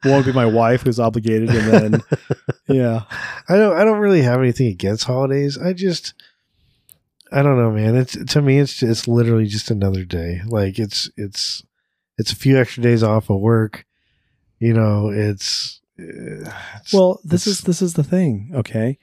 [0.03, 2.03] one would be my wife who's obligated and then
[2.69, 3.03] yeah
[3.49, 3.77] I don't.
[3.77, 5.59] I don't really have anything against holidays.
[5.59, 6.15] I just,
[7.31, 7.95] I don't know, man.
[7.97, 10.41] It's to me, it's it's literally just another day.
[10.47, 11.63] Like it's it's
[12.17, 13.85] it's a few extra days off of work.
[14.59, 15.81] You know, it's.
[15.99, 18.99] uh, it's- well this it's- is this is the thing okay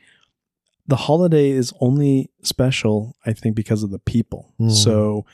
[0.92, 4.72] the holiday is only special i think because of the people Mhm.
[4.86, 5.26] so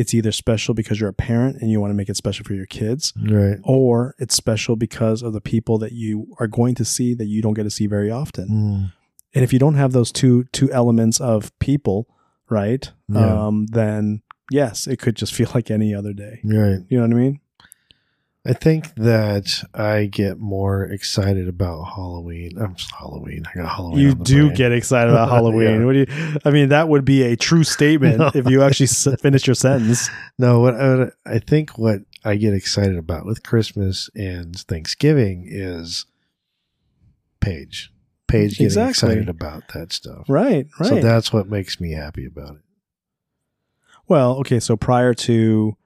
[0.00, 2.52] it's either special because you're a parent and you want to make it special for
[2.52, 3.56] your kids, Right.
[3.62, 7.40] or it's special because of the people that you are going to see that you
[7.40, 8.46] don't get to see very often.
[8.48, 8.92] Mm.
[9.34, 11.98] And if you don't have those two two elements of people,
[12.50, 12.84] right?
[13.08, 13.46] Yeah.
[13.46, 16.40] Um, then yes, it could just feel like any other day.
[16.44, 16.80] Right.
[16.90, 17.40] You know what I mean?
[18.48, 22.56] I think that I get more excited about Halloween.
[22.60, 23.44] I'm just Halloween.
[23.52, 23.98] I got Halloween.
[23.98, 24.56] you do brain.
[24.56, 25.80] get excited about Halloween.
[25.80, 25.84] Yeah.
[25.84, 26.38] What do you?
[26.44, 28.30] I mean, that would be a true statement No.
[28.34, 28.86] if you actually
[29.16, 30.08] finish your sentence.
[30.38, 36.06] No, what I, I think what I get excited about with Christmas and Thanksgiving is
[37.40, 37.92] Paige.
[38.28, 38.90] Paige getting Exactly.
[38.90, 40.24] excited about that stuff.
[40.28, 40.66] Right.
[40.80, 40.88] Right.
[40.88, 42.62] So that's what makes me happy about it.
[44.08, 44.58] well, okay.
[44.60, 45.76] So prior to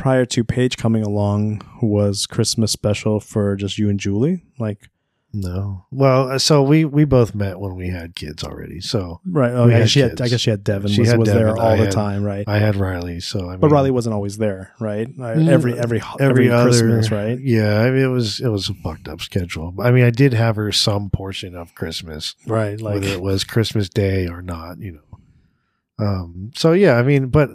[0.00, 4.42] prior to Paige coming along, was Christmas special for just you and Julie?
[4.58, 4.88] Like,
[5.32, 5.86] No.
[5.92, 8.80] Well, uh, so we we both met when we had kids already.
[8.80, 9.52] So right?
[9.52, 10.20] Oh, We I had guess she had.
[10.20, 10.90] I guess she had Devin.
[10.90, 12.44] She was had was Devin, there all I the had- time, right?
[12.48, 13.20] I had Riley.
[13.20, 15.06] So I mean, but Riley wasn't always there, right?
[15.06, 17.38] Mm, Every every every, every, other Christmas, right?
[17.38, 19.72] Yeah, I mean it was it was a fucked up schedule.
[19.78, 22.80] I mean, I did have her some portion of Christmas, Right.
[22.80, 26.04] Like whether it was Christmas Day or not, you know.
[26.06, 26.50] Um.
[26.56, 27.50] So yeah, I mean, but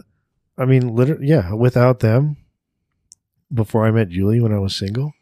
[0.58, 1.54] I mean, literally, yeah.
[1.54, 2.38] Without them,
[3.54, 5.14] before I met Julie when I was single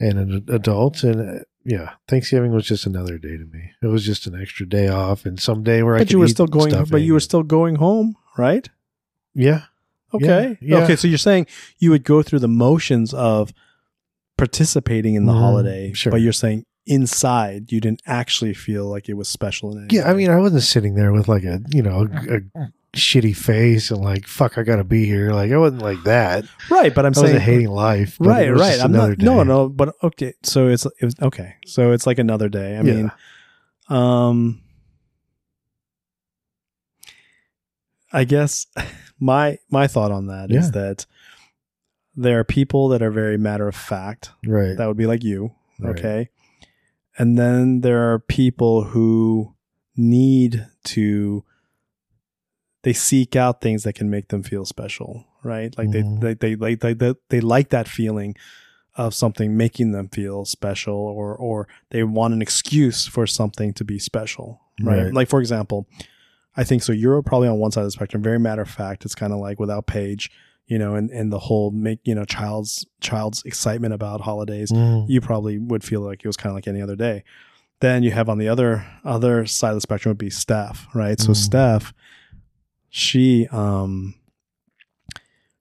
[0.00, 3.70] and an adult, and uh, yeah, Thanksgiving was just another day to me.
[3.82, 6.18] It was just an extra day off, and some day where I but could you
[6.18, 6.84] were still going.
[6.90, 8.68] But you were still going home, right?
[9.34, 9.62] yeah,
[10.12, 10.58] Okay.
[10.60, 10.84] Yeah, yeah.
[10.84, 10.96] Okay.
[10.96, 11.46] So you're saying
[11.78, 13.52] you would go through the motions of
[14.36, 16.10] participating in the Mhm, holiday, sure.
[16.12, 20.14] but you're saying inside you didn't actually feel like it was special in Yeah, I
[20.14, 24.00] mean, I wasn't sitting there with like a you know a, a shitty face and
[24.02, 25.32] like fuck, I gotta be here.
[25.32, 26.44] Like I wasn't like that.
[26.70, 26.94] right.
[26.94, 28.16] But I'm I saying wasn't hating life.
[28.20, 28.80] right, right.
[28.80, 29.18] I'm not.
[29.18, 29.48] No, day.
[29.48, 29.68] no.
[29.68, 30.34] But okay.
[30.42, 31.54] So it's it was okay.
[31.66, 32.72] So it's like another day.
[32.76, 32.82] I Yeah.
[32.82, 33.12] mean,
[33.88, 34.60] um,
[38.12, 38.66] I guess
[39.20, 40.70] my my thought on that is Yeah.
[40.72, 41.06] that
[42.16, 44.30] there are people that are very matter of fact.
[44.46, 44.76] Right.
[44.76, 45.52] That would be like you.
[45.80, 45.98] Right.
[45.98, 46.28] Okay.
[47.18, 49.54] And then there are people who
[49.96, 51.44] need to
[52.84, 55.76] they seek out things that can make them feel special, right?
[55.76, 56.20] Like Mhm.
[56.20, 58.34] they, they they like they, they they like that feeling
[58.96, 63.84] of something making them feel special or or they want an excuse for something to
[63.84, 65.04] be special, right?
[65.04, 65.12] Right.
[65.14, 65.88] Like for example,
[66.56, 69.04] I think so you're probably on one side of the spectrum, very matter of fact.
[69.04, 70.30] It's kind of like without Paige,
[70.68, 75.08] you know, and, and the whole make, you know, child's child's excitement about holidays Mm.
[75.08, 77.24] you probably would feel like it was kind of like any other day.
[77.80, 81.18] Then you have on the other other side of the spectrum would be Steph, right?
[81.18, 81.36] So Mm.
[81.36, 81.92] Steph,
[82.96, 84.14] she um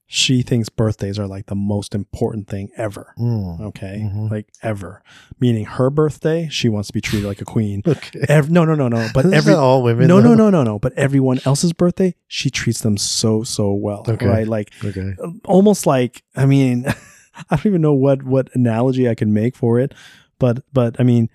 [0.05, 3.15] she thinks birthdays are like the most important thing ever.
[3.17, 3.59] Mm.
[3.61, 4.29] Okay, Mhm.
[4.29, 5.01] like ever.
[5.39, 7.81] Meaning her birthday, she wants to be treated like a queen.
[7.87, 8.19] Okay.
[8.49, 9.09] No, no, no, no.
[9.15, 10.07] But every all women.
[10.07, 10.77] no, no, no, no, no.
[10.77, 14.05] But everyone else's birthday, she treats them so, so well.
[14.07, 14.27] Okay.
[14.27, 14.47] Right?
[14.47, 15.13] Like Okay.
[15.45, 16.85] almost like I mean,
[17.49, 19.95] I don't even know what what analogy I can make for it,
[20.37, 21.29] but but I mean,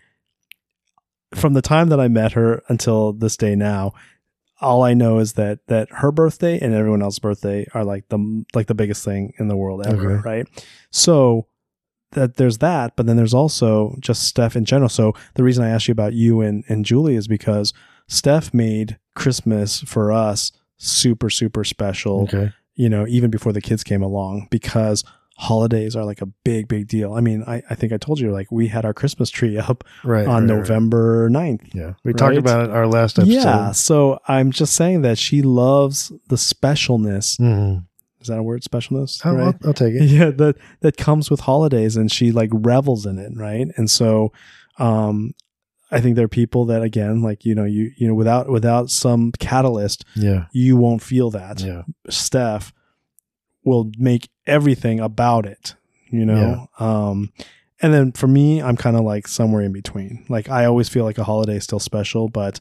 [1.34, 3.94] from the time that I met her until this day now,
[4.61, 8.45] all I know is that that her birthday and everyone else's birthday are like the
[8.55, 10.23] like the biggest thing in the world ever, Okay.
[10.29, 10.49] right?
[10.91, 11.47] So
[12.13, 14.89] that there's that, but then there's also just Steph in general.
[14.89, 17.73] So the reason I asked you about you and and Julie is because
[18.09, 22.53] Steph made Christmas for us super super special Okay.
[22.75, 25.05] you know, even before the kids came along, because
[25.41, 27.14] holidays are like a big, big deal.
[27.14, 29.84] I mean, I, I think I told you, like, we had our Christmas tree up
[30.05, 30.26] Right.
[30.26, 30.59] on right, right.
[30.59, 31.74] November 9th.
[31.74, 31.93] Yeah.
[32.05, 33.32] We talked about it our last episode.
[33.32, 33.70] Yeah.
[33.72, 37.39] So I'm just saying that she loves the specialness.
[37.41, 37.84] Mhm.
[38.20, 38.62] Is that a word?
[38.62, 39.24] Specialness?
[39.24, 39.55] I'll, right?
[39.62, 40.03] I'll, I'll take it.
[40.11, 44.32] yeah that that comes with holidays and she like revels in it right and so
[44.80, 45.32] um
[45.93, 48.91] i think there are people that again like you know you you know without without
[48.91, 50.47] some catalyst Yeah.
[50.53, 51.82] you won't feel that Yeah.
[52.11, 52.72] Steph
[53.69, 55.75] will make everything about it,
[56.11, 56.69] you know?
[56.79, 57.33] Um,
[57.81, 60.25] and then for me, I'm kind of like somewhere in between.
[60.29, 62.61] Like I always feel like a holiday is still special, but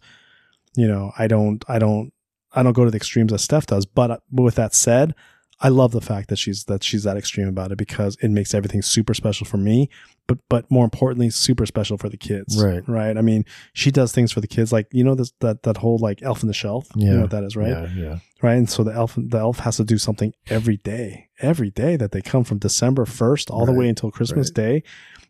[0.75, 2.11] you know, I don't, I don't,
[2.53, 3.85] I don't go to the extremes that Steph does.
[3.85, 5.15] But uh, with that said,
[5.59, 8.53] I love the fact that she's that she's that extreme about it because it makes
[8.53, 9.89] everything super special for me,
[10.27, 12.61] but but more importantly, super special for the kids.
[12.61, 12.83] Right.
[12.87, 13.17] Right.
[13.17, 15.97] I mean, she does things for the kids like you know this that that whole
[15.97, 16.87] like elf on the shelf.
[16.95, 17.69] You know what that is, right?
[17.69, 17.87] Yeah.
[17.95, 18.19] Yeah.
[18.41, 18.57] right?
[18.57, 22.11] And so the elf the elf has to do something every day, every day that
[22.11, 24.55] they come from December first all the way until Christmas right.
[24.55, 24.83] Day.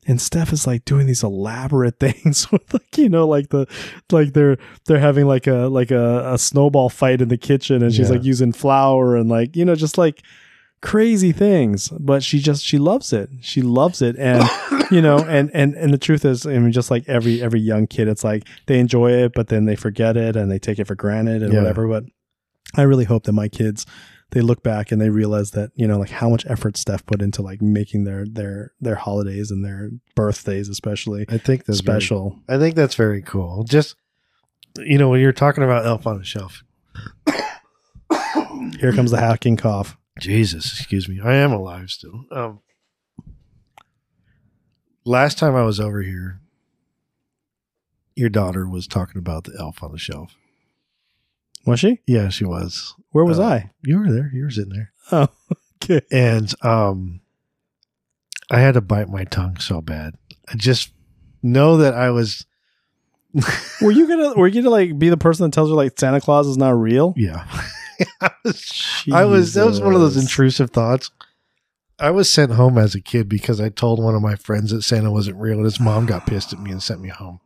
[0.09, 3.67] And Steph is like doing these elaborate things with like you know like the
[4.11, 7.93] like they're they're having like a like a, a snowball fight in the kitchen and
[7.93, 8.15] she's Yeah.
[8.15, 10.23] like using flour and like you know just like
[10.82, 14.43] crazy things but she just she loves it she loves it and
[14.91, 17.88] you know and and and the truth is i mean just like every every young
[17.88, 20.86] kid it's like they enjoy it but then they forget it and they take it
[20.86, 21.59] for granted and Yeah.
[21.61, 22.03] whatever but
[22.75, 23.86] i really hope that my kids
[24.32, 27.21] they look back and they realize that you know like how much effort Steph put
[27.21, 32.01] into like making their their their holidays and their birthdays especially I think that's very-
[32.01, 32.38] special.
[32.49, 33.63] I think that's very cool.
[33.63, 33.95] Just
[34.80, 36.61] you know, when you're talking about Elf on the Shelf,
[38.80, 39.97] Here comes the hacking cough.
[40.20, 42.26] Jesus, excuse me, I am alive still.
[42.32, 42.59] Um,
[45.05, 46.39] last time I was over here,
[48.15, 50.36] your daughter was talking about the Elf on the Shelf.
[51.65, 51.99] Was she?
[52.07, 52.93] Yeah, she was.
[53.11, 53.72] Where was Uh, I?
[53.84, 54.32] You were there.
[54.34, 54.91] You were sitting there.
[55.09, 55.28] Oh,
[55.82, 56.01] okay.
[56.11, 57.22] and um
[58.51, 60.15] i had to bite my tongue so bad
[60.49, 60.91] i just
[61.41, 62.45] know that i was
[63.82, 66.20] Were you gonna were you gonna like be the person that tells her like Santa
[66.20, 67.13] Claus is not real?
[67.15, 67.45] yeah
[68.21, 71.11] I, was, I was that was one of those intrusive thoughts
[71.99, 74.81] i was sent home as a kid because i told one of my friends that
[74.83, 77.39] santa wasn't real and his mom got pissed at me and sent me home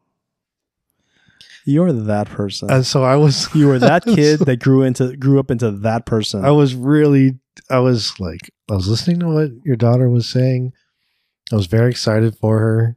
[1.66, 2.70] You're that person.
[2.72, 6.06] and so i was you were that kid that grew into grew up into that
[6.06, 6.44] person.
[6.44, 7.40] i was really
[7.70, 10.74] i was like i was listening to what your daughter was saying
[11.52, 12.96] i was very excited for her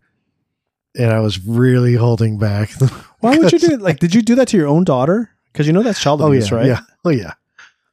[0.97, 2.71] and i was really holding back
[3.21, 3.81] Why would you do it?
[3.81, 5.31] Like, did you do that to your own daughter?
[5.51, 6.67] Because you know that's child oh abuse, yeah right?
[6.67, 7.33] yeah oh yeah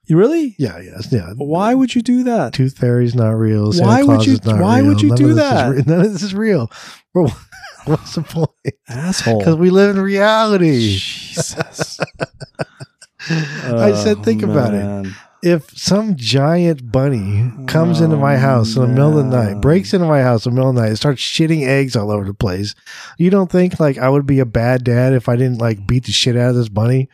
[0.08, 0.56] You really?
[0.58, 1.34] Yeah, yes, yeah.
[1.38, 2.54] Why would you do that?
[2.54, 3.72] Tooth Fairy's not real.
[3.72, 4.88] Santa Why would you- is not why real.
[4.89, 5.70] would you None do of this is that?
[5.70, 6.72] re- none of this is real.
[7.14, 7.28] Bro,
[7.86, 8.49] what's the point?
[8.89, 9.39] Asshole.
[9.39, 10.97] Because we live in reality.
[10.97, 11.99] Jesus.
[13.30, 15.14] I said, think oh, about it.
[15.43, 19.62] If some giant bunny comes into my Oh, house in the middle of the night,
[19.62, 22.12] breaks into my house in the middle of the night, and starts shitting eggs all
[22.12, 22.76] over the place,
[23.18, 26.06] you don't think like I would be a bad dad if I didn't like beat
[26.06, 27.10] the shit out of this bunny?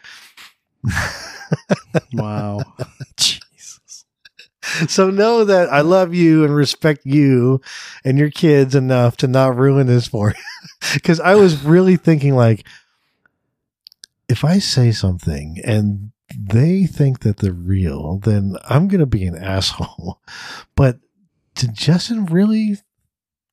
[2.14, 2.62] Wow.
[3.18, 4.06] Jesus.
[4.88, 7.62] So know that I love you and respect you
[8.04, 10.36] and your kids enough to not ruin this for you.
[10.94, 12.66] Because I was really thinking, like,
[14.30, 19.26] if I say something and they think that they're real, then I'm going to be
[19.26, 20.22] an asshole.
[20.76, 21.00] But
[21.56, 22.78] did Justin really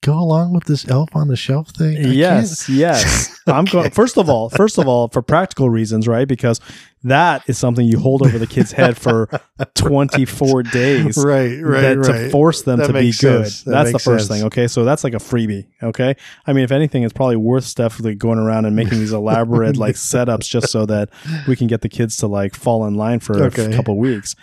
[0.05, 1.97] go along with this elf on the shelf thing?
[1.97, 3.39] I Yes, yes.
[3.47, 3.91] I'm going.
[3.91, 6.27] First of all, first of all, for practical reasons, right?
[6.29, 6.61] Because
[7.03, 9.29] that is something you hold over the kid's head for
[9.75, 11.19] 24 days.
[11.19, 12.07] Right, right, that right.
[12.25, 13.45] to force them That to be makes good.
[13.45, 14.39] That That's the first sense.
[14.41, 14.47] thing.
[14.47, 15.67] Okay, so that's like a freebie.
[15.83, 19.13] Okay, I mean, if anything, it's probably worth Steph like going around and making these
[19.23, 21.11] elaborate like setups just so that
[21.47, 23.67] we can get the kids to like fall in line for a Okay.
[23.67, 24.35] f- couple weeks.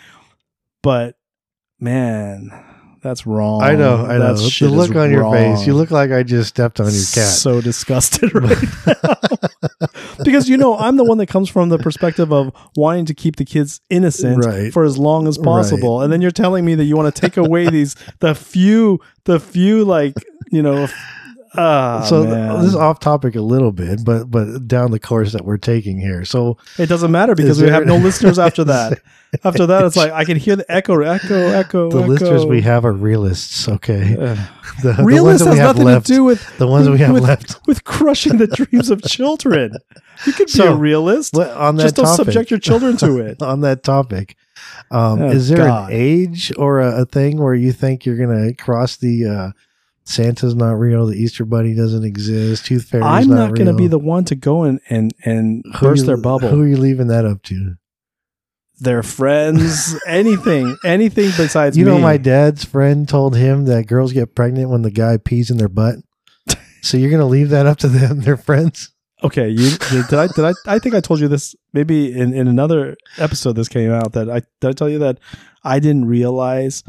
[0.82, 1.16] But
[1.80, 2.50] man,
[3.02, 3.62] that's wrong.
[3.62, 4.34] I know, I know.
[4.34, 7.30] The look on your face, you look like I just stepped on your cat.
[7.30, 9.14] So disgusted right now.
[10.24, 13.36] because you know, I'm the one that comes from the perspective of wanting to keep
[13.36, 14.72] the kids innocent Right.
[14.72, 16.00] for as long as possible.
[16.02, 19.38] And then you're telling me that you want to take away these the few the
[19.40, 20.14] few like,
[20.50, 20.86] you know,
[21.54, 22.58] ah, so man.
[22.58, 25.98] this is off topic a little bit, but but down the course that we're taking
[25.98, 26.24] here.
[26.24, 29.00] So it doesn't matter because we have no listeners after that.
[29.44, 31.90] After that, it's like I can hear the echo, echo, echo.
[31.90, 32.06] the echo.
[32.06, 34.16] listeners we have are realists, okay?
[34.18, 34.38] Ugh.
[34.82, 37.12] The, the ones has we have nothing left, to do with the ones we have
[37.12, 37.60] with, left.
[37.66, 39.74] with crushing the dreams of children.
[40.26, 41.36] You could be So, a realist.
[41.36, 43.42] On that Just don't subject your children to it.
[43.42, 44.34] on that topic,
[44.90, 45.90] um, Oh, is there God.
[45.90, 49.50] an age or a, a thing where you think you're gonna cross the uh,
[50.04, 53.72] Santa's not real, the Easter Bunny doesn't exist, Tooth Fairy's I'm not, not going to
[53.74, 56.48] be the one to go and and and Who burst you- their bubble.
[56.48, 57.76] Who are you leaving that up to?
[58.80, 64.34] their friends, anything, anything besides you know, my dad's friend told him that girls get
[64.34, 65.96] pregnant when the guy pees in their butt.
[66.84, 68.90] So you're gonna leave that up to them, their friends?
[69.22, 72.48] okay, you did I did I I think I told you this maybe in in
[72.48, 75.20] another episode this came out that I did I tell you that
[75.62, 76.82] I didn't realize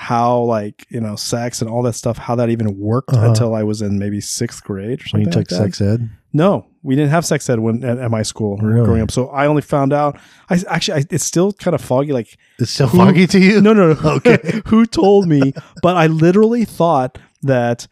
[0.00, 3.26] how like you know sex and all that stuff how that even worked Uh-huh.
[3.28, 5.26] until I was in maybe sixth grade or When something.
[5.26, 6.08] you took like sex ed?
[6.32, 8.84] No, we didn't have sex ed when at, at my school Really?
[8.86, 9.10] growing up.
[9.10, 10.16] So I only found out.
[10.50, 12.12] I actually I, it's still kind of foggy.
[12.12, 13.60] Like It's still Who- foggy to you?
[13.60, 13.98] no, no, no.
[14.18, 14.60] Okay.
[14.66, 15.52] Who told me?
[15.82, 17.88] But I literally thought that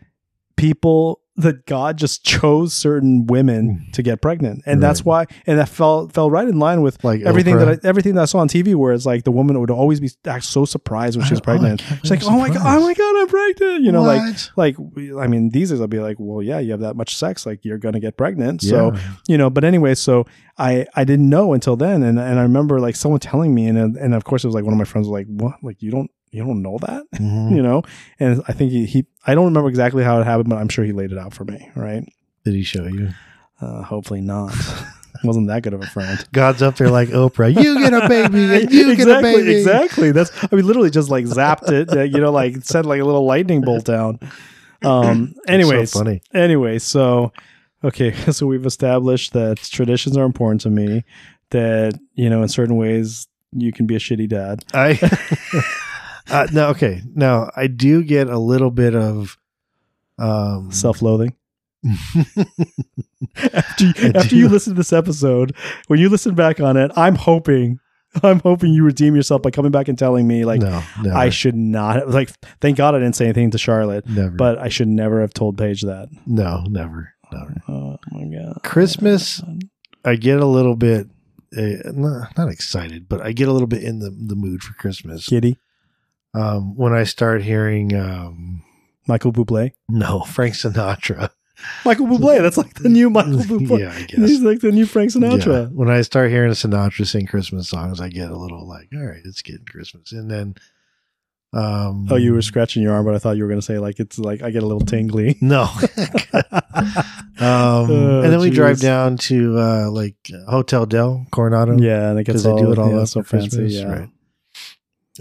[0.56, 5.26] people that God just chose certain women to get pregnant, and that's why.
[5.46, 7.76] And that fell fell right in line with Like everything Oprah?
[7.76, 10.00] that I, everything that I saw on TV, where it's like the woman would always
[10.00, 11.82] be act so surprised when she was oh, pregnant.
[12.02, 14.50] She's like, "Oh my god, oh my god, I'm pregnant!" You know, like What?
[14.56, 17.14] like we- I mean, these days I'll be like, "Well, yeah, you have that much
[17.16, 19.00] sex, like you're gonna get pregnant." So Yeah.
[19.28, 20.24] you know but anyway so
[20.58, 23.96] i i didn't know until then and and i remember like someone telling me and
[23.96, 25.90] and of course it was like one of my friends was like what like you
[25.90, 27.56] don't you don't know that Mhm.
[27.56, 27.82] you know
[28.20, 30.84] and i think he, he i don't remember exactly how it happened but i'm sure
[30.84, 32.04] he laid it out for me right
[32.44, 33.10] Did he show you?
[33.60, 34.54] uh hopefully not
[35.24, 37.48] wasn't that good of a friend God's up there like Oprah.
[37.48, 39.56] You get a baby and you exactly, get a baby.
[39.56, 40.12] Exactly.
[40.12, 41.90] That's I mean, literally just like zapped it.
[41.90, 44.20] uh, You know, like sent like a little lightning bolt down.
[44.84, 45.34] Um.
[45.48, 46.20] Anyways, so funny.
[46.34, 47.32] anyway, so
[47.82, 51.02] okay, so we've established that traditions are important to me.
[51.50, 54.64] That you know, in certain ways, you can be a shitty dad.
[54.74, 55.00] I
[56.30, 57.02] uh, no okay.
[57.14, 59.38] Now I do get a little bit of
[60.18, 61.34] um Self-loathing.
[63.54, 65.54] after you, after you listen to this episode,
[65.86, 67.78] when you listen back on it, I'm hoping,
[68.22, 70.82] I'm hoping you redeem yourself by coming back and telling me like no,
[71.14, 72.30] I should not like.
[72.60, 75.58] Thank God I didn't say anything to Charlotte, never, but I should never have told
[75.58, 76.08] Paige that.
[76.26, 77.54] no, never, never.
[77.68, 79.42] Oh my god, Christmas,
[80.04, 81.08] I get a little bit
[81.56, 84.72] uh, not, not excited, but I get a little bit in the the mood for
[84.74, 85.58] Christmas Kitty,
[86.36, 88.62] um, when I start hearing um,
[89.06, 91.30] Michael Bublé, no Frank Sinatra.
[91.86, 92.42] Michael Bublé.
[92.42, 93.78] That's like the new Michael Bublé.
[93.80, 95.20] yeah, I He's like the new Frank Yeah.
[95.22, 95.72] Sinatra.
[95.72, 99.22] When I start hearing Sinatra sing Christmas songs, I get a little like, all right,
[99.24, 100.54] it's getting Christmas, and then.
[101.52, 103.78] Um, Oh, you were scratching your arm, but I thought you were going to say
[103.78, 105.38] like it's like I get a little tingly.
[105.40, 105.62] no.
[105.62, 110.16] um, Oh, and then we drive down to uh, like
[110.48, 111.78] Hotel Del Coronado.
[111.78, 113.48] yeah, and it gets because they all, do it all yeah, up so fancy.
[113.58, 114.08] Christmas, Yeah, right?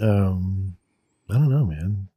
[0.00, 0.75] Um,
[1.30, 2.08] I don't know, man.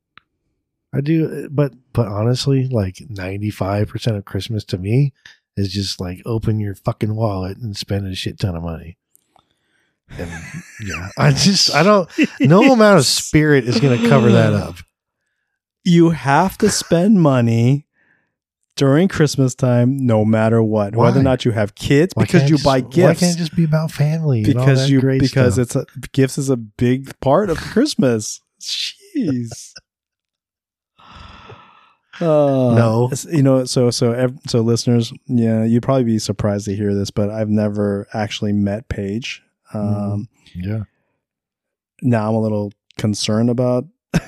[0.94, 5.14] I do, but but honestly, like ninety five percent of Christmas to me
[5.56, 8.98] is just like open your fucking wallet and spend a shit ton of money.
[10.18, 10.32] And
[10.84, 12.10] yeah, I just I don't.
[12.40, 14.78] No amount of spirit is going to cover that up.
[15.84, 17.86] You have to spend money
[18.76, 22.56] during Christmas time, no matter what, whether or not you have kids, Why because you
[22.56, 23.20] it buy just- Why gifts.
[23.20, 24.44] can't it just be about family?
[24.44, 25.64] because you because stuff?
[25.64, 28.42] it's a gifts is a big part of Christmas.
[29.16, 29.74] Jeez.
[32.22, 33.10] Uh, No.
[33.32, 33.64] you know.
[33.64, 38.08] So so so listeners, yeah, you'd probably be surprised to hear this, but I've never
[38.14, 39.42] actually met Paige.
[39.74, 40.84] Um, yeah.
[42.02, 43.86] Now I'm a little concerned about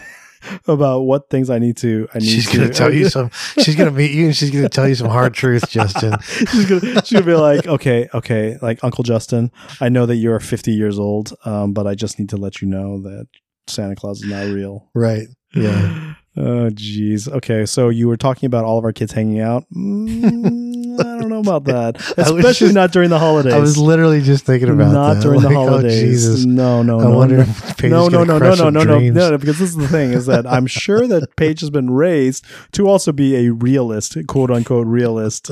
[0.69, 2.07] about what things I need to.
[2.13, 3.29] I need She's to, gonna tell you some.
[3.59, 6.15] She's gonna meet you and she's gonna tell you some hard truth, Justin.
[6.21, 9.51] she's gonna she'll be like, okay, okay, like Uncle Justin,
[9.81, 12.69] I know that you're 50 years old, um, but I just need to let you
[12.69, 13.27] know that
[13.67, 14.89] Santa Claus is not real.
[14.93, 15.27] Right.
[15.53, 16.13] Yeah.
[16.37, 17.27] Oh, geez.
[17.27, 19.65] Okay, so you were talking about all of our kids hanging out.
[19.75, 23.51] Mm, I don't know about that, especially just- not during the holidays.
[23.53, 25.23] I was literally just thinking about not that.
[25.23, 25.99] during the Like, oh, holidays.
[26.01, 26.45] Jesus.
[26.45, 27.17] No, no, I no.
[27.17, 27.41] wonder no.
[27.43, 29.75] if Paige no, is no, gonna no, no, no, no, no, no, because this is
[29.75, 33.51] the thing is that I'm sure that Paige has been raised to also be a
[33.51, 35.51] realist, quote unquote realist,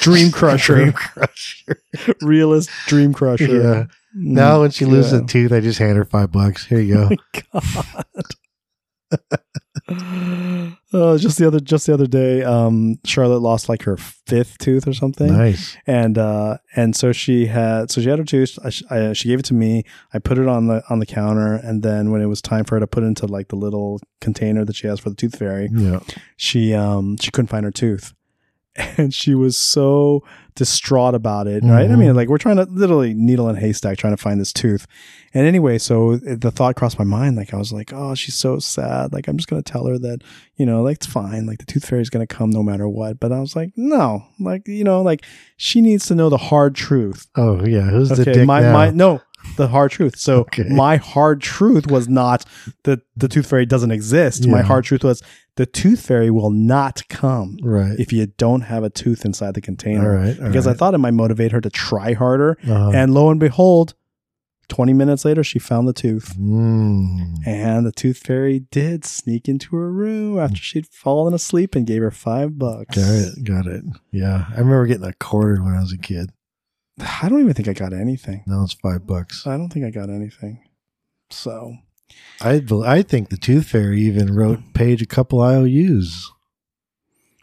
[0.00, 1.82] dream crusher, Dream crusher.
[2.22, 3.60] realist dream crusher.
[3.62, 3.84] Yeah.
[4.16, 5.18] Mm, Now when she loses yeah.
[5.20, 6.64] a tooth, I just hand her five bucks.
[6.66, 6.94] Here you
[7.52, 7.60] go.
[10.92, 14.86] oh, just the other just the other day, um, Charlotte lost like her fifth tooth
[14.88, 15.76] or something, nice.
[15.86, 18.58] and uh, and so she had so she had her tooth.
[18.64, 19.84] I, I, she gave it to me.
[20.12, 22.76] I put it on the on the counter, and then when it was time for
[22.76, 25.38] her to put it into like the little container that she has for the tooth
[25.38, 26.00] fairy, Yeah.
[26.36, 28.12] she um she couldn't find her tooth
[28.96, 30.22] and she was so
[30.54, 31.84] distraught about it right?
[31.84, 31.98] I Mhm.
[31.98, 34.86] mean like we're trying to literally needle in haystack trying to find this tooth.
[35.34, 38.58] And anyway so the thought crossed my mind like i was like oh she's so
[38.58, 39.12] sad.
[39.12, 40.22] Like i'm just gonna tell her that
[40.56, 41.44] you know like it's fine.
[41.44, 43.20] Like the tooth fairy's gonna come no matter what.
[43.20, 44.24] But i was like no.
[44.40, 45.24] Like you know like
[45.58, 47.26] she needs to know the hard truth.
[47.36, 47.82] Oh yeah.
[47.90, 48.72] Who's the dick my now?
[48.72, 49.20] my no
[49.56, 50.64] the hard truth so Okay.
[50.68, 52.44] my hard truth was not
[52.84, 55.22] that the tooth fairy doesn't exist my hard truth was
[55.56, 57.98] the tooth fairy will not come right.
[57.98, 60.38] if you don't have a tooth inside the container right.
[60.40, 62.90] all because i thought it might motivate her to try harder Uh-huh.
[62.94, 63.94] and lo and behold
[64.68, 67.36] 20 minutes later she found the tooth Mm.
[67.46, 72.02] and the tooth fairy did sneak into her room after she'd fallen asleep and gave
[72.02, 73.44] her five bucks Got it.
[73.44, 73.84] Got it.
[74.10, 74.46] Yeah.
[74.50, 76.32] I remember getting a quarter when I was a kid.
[77.22, 79.46] i don't even think i got anything Now it's five bucks.
[79.46, 80.60] i don't think i got anything
[81.30, 81.76] so
[82.40, 84.74] I I think the Tooth Fairy even wrote mm.
[84.74, 86.30] Paige a couple IOUs.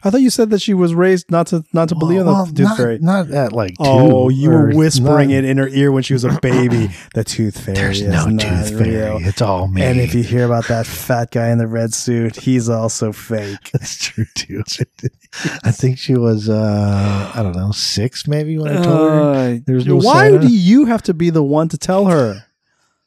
[0.05, 2.45] I thought you said that she was raised not to not to believe in Well,
[2.45, 2.99] the tooth not, fairy.
[2.99, 3.83] Not at like two.
[3.85, 6.89] Oh, you were whispering not- it in her ear when she was a baby.
[7.13, 8.89] the tooth fairy There's no Tooth Fairy.
[8.91, 9.17] real.
[9.21, 9.81] It's all me.
[9.81, 13.71] And if you hear about that fat guy in the red suit, he's also fake.
[13.71, 14.63] That's true too.
[15.63, 19.21] I think she was uh I don't know, six maybe when I told her.
[19.21, 20.47] Uh, There's no why Santa?
[20.47, 22.45] do you have to be the one to tell her?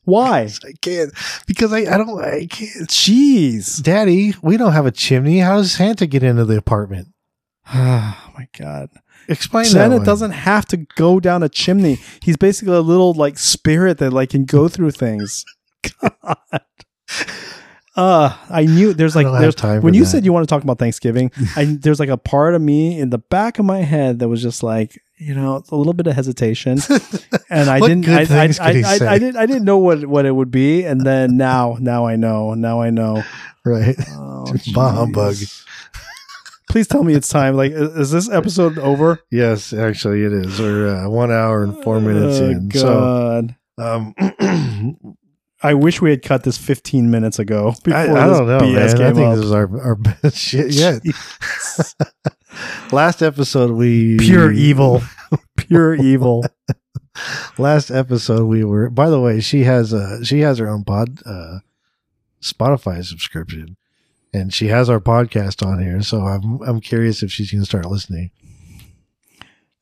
[0.06, 0.48] Why?
[0.64, 1.12] I can't
[1.46, 3.82] because I, I don't I can't Jeez.
[3.82, 5.40] Daddy, we don't have a chimney.
[5.40, 7.08] How does Santa get into the apartment?
[7.74, 8.90] Oh my god.
[9.28, 9.70] Explain that.
[9.70, 11.98] Santa doesn't have to go down a chimney.
[12.22, 15.44] He's basically a little like spirit that like can go through things.
[16.00, 16.60] God.
[17.96, 20.10] Uh, I knew there's like there's time when you that.
[20.10, 23.08] said you want to talk about Thanksgiving, I there's like a part of me in
[23.08, 26.14] the back of my head that was just like, you know, a little bit of
[26.14, 26.78] hesitation.
[27.48, 30.50] And I didn't I, I, I, I, didn't I didn't know what what it would
[30.50, 30.82] be.
[30.82, 32.54] And then now now I know.
[32.54, 33.22] Now I know.
[33.64, 33.94] right.
[34.10, 35.36] Oh, humbug.
[36.68, 37.54] Please tell me it's time.
[37.54, 39.20] Like, is, is this episode over?
[39.30, 40.58] Yes, actually it is.
[40.58, 42.70] We're uh, one hour and four minutes Oh, in.
[42.72, 43.56] So God.
[43.78, 45.16] Um,
[45.62, 47.74] I wish we had cut this 15 minutes ago.
[47.86, 49.06] I, I don't know, BS man.
[49.06, 49.36] I think up.
[49.36, 51.00] this is our, our best shit yet.
[52.92, 55.02] Last episode, we Pure evil.
[55.56, 56.44] Pure evil.
[57.58, 58.88] Last episode, we were.
[58.90, 61.58] By the way, she has a she has her own pod, uh,
[62.40, 63.76] Spotify subscription,
[64.32, 66.00] and she has our podcast on here.
[66.02, 68.30] So I'm I'm curious if she's going to start listening.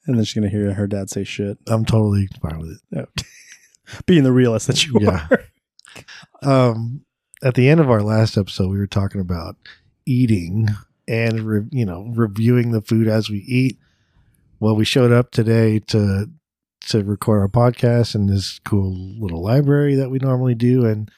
[0.07, 1.59] And then she's going to hear her dad say shit.
[1.66, 3.09] I'm totally fine with it.
[4.07, 5.26] Being the realist that you Yeah.
[6.42, 6.70] are.
[6.70, 7.05] um,
[7.42, 9.57] at the end of our last episode, we were talking about
[10.05, 10.68] eating
[11.07, 13.78] and re- you know reviewing the food as we eat.
[14.61, 16.30] Well, we showed up today to
[16.88, 21.11] to record our podcast in this cool little library that we normally do, and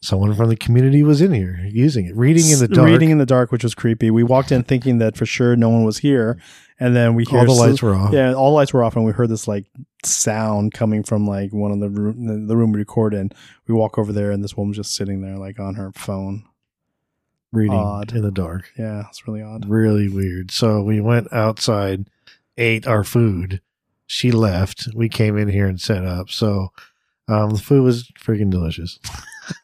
[0.00, 2.88] someone from the community was in here using it, reading in the dark.
[2.88, 4.10] Reading in the dark, which was creepy.
[4.10, 6.38] We walked in thinking that for sure no one was here.
[6.80, 8.12] And then we hear all the lights were off.
[8.12, 9.66] Yeah, all the lights were off, and we heard this like
[10.04, 13.30] sound coming from like one of the room, the, the room we record in.
[13.68, 16.44] We walk over there, and this woman's just sitting there, like on her phone.
[17.52, 18.12] Reading Odd.
[18.14, 18.70] in the dark.
[18.78, 19.68] Yeah, it's really odd.
[19.68, 20.50] Really weird.
[20.50, 22.08] So we went outside,
[22.56, 23.60] ate our food.
[24.06, 24.88] She left.
[24.94, 26.30] We came in here and set up.
[26.30, 26.68] So
[27.28, 28.98] um, the food was freaking delicious.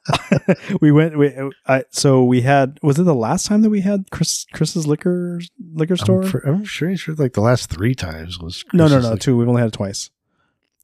[0.81, 1.19] we went.
[1.19, 1.33] We
[1.67, 2.79] I, so we had.
[2.83, 5.41] Was it the last time that we had Chris Chris's liquor
[5.75, 6.23] liquor store?
[6.23, 9.11] I'm, fr- I'm sure sure like the last three times was no, no, no.
[9.11, 9.37] like- two.
[9.37, 10.11] We've only had it twice.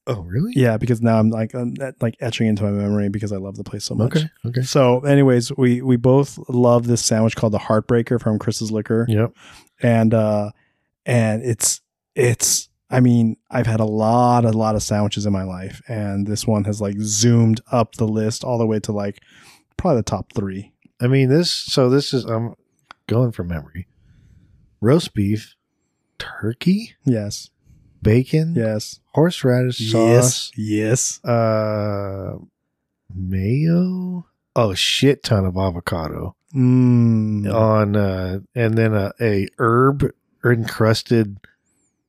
[0.06, 0.52] Oh, really?
[0.54, 3.64] Yeah, because now I'm like I'm like etching into my memory because I love the
[3.64, 4.16] place so much.
[4.16, 4.30] Okay.
[4.46, 4.62] Okay.
[4.62, 9.06] So, anyways, we we both love this sandwich called the Heartbreaker from Chris's Liquor.
[9.08, 9.32] Yep.
[9.82, 10.50] and uh
[11.04, 11.80] and it's
[12.14, 16.26] it's i mean i've had a lot a lot of sandwiches in my life and
[16.26, 19.20] this one has like zoomed up the list all the way to like
[19.76, 21.50] probably the top three I mean this.
[21.50, 22.54] So this is I'm
[23.08, 23.88] going from memory.
[24.80, 25.56] Roast beef,
[26.18, 27.50] turkey, yes
[28.00, 32.36] bacon, yes horseradish sauce, yes yes uh,
[33.14, 34.26] mayo.
[34.56, 36.36] Oh, shit ton of avocado.
[36.54, 37.52] mm.
[37.52, 40.10] on uh and then a, a herb
[40.44, 41.38] encrusted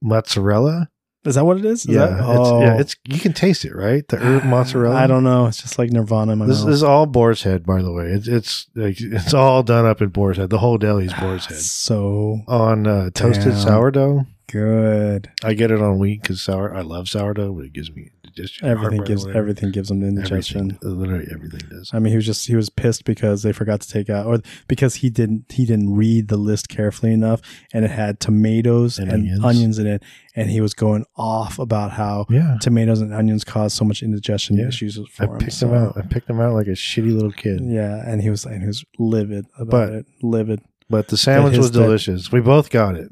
[0.01, 0.89] mozzarella.
[1.23, 2.61] is that what it is, Is yeah, that- it's, oh.
[2.61, 4.07] yeah, it's you can taste it, right?
[4.07, 4.95] The herb mozzarella.
[4.95, 6.69] i don't know it's just like nirvana This mouth.
[6.69, 8.07] is all Boar's Head, by the way.
[8.07, 10.49] It's it's like it's all done up in Boar's Head.
[10.51, 13.61] The whole deli's Boar's Head so on uh, toasted Damn.
[13.61, 14.25] sourdough.
[14.47, 16.73] Good I get it on wheat because sour.
[16.75, 18.67] I love sourdough, but it gives me indigestion.
[18.67, 19.39] everything gives whatever.
[19.39, 21.91] everything gives them indigestion Everything, literally everything does.
[21.93, 24.39] I mean, he was just he was pissed because they forgot to take out, or
[24.67, 27.41] because he didn't he didn't read the list carefully enough,
[27.73, 29.43] and it had tomatoes And and, onions.
[29.45, 29.79] onions.
[29.79, 30.03] in it,
[30.35, 34.57] and he was going off about how Yeah, tomatoes and onions cause so much indigestion
[34.57, 34.67] Yeah.
[34.67, 35.37] issues for I him.
[35.39, 35.97] picked so- them out.
[35.97, 37.61] I picked them out like a shitty little kid.
[37.63, 40.61] Yeah, and he was and he was livid about But- it, livid.
[40.87, 42.31] But the sandwich was delicious.
[42.31, 43.09] We both got it.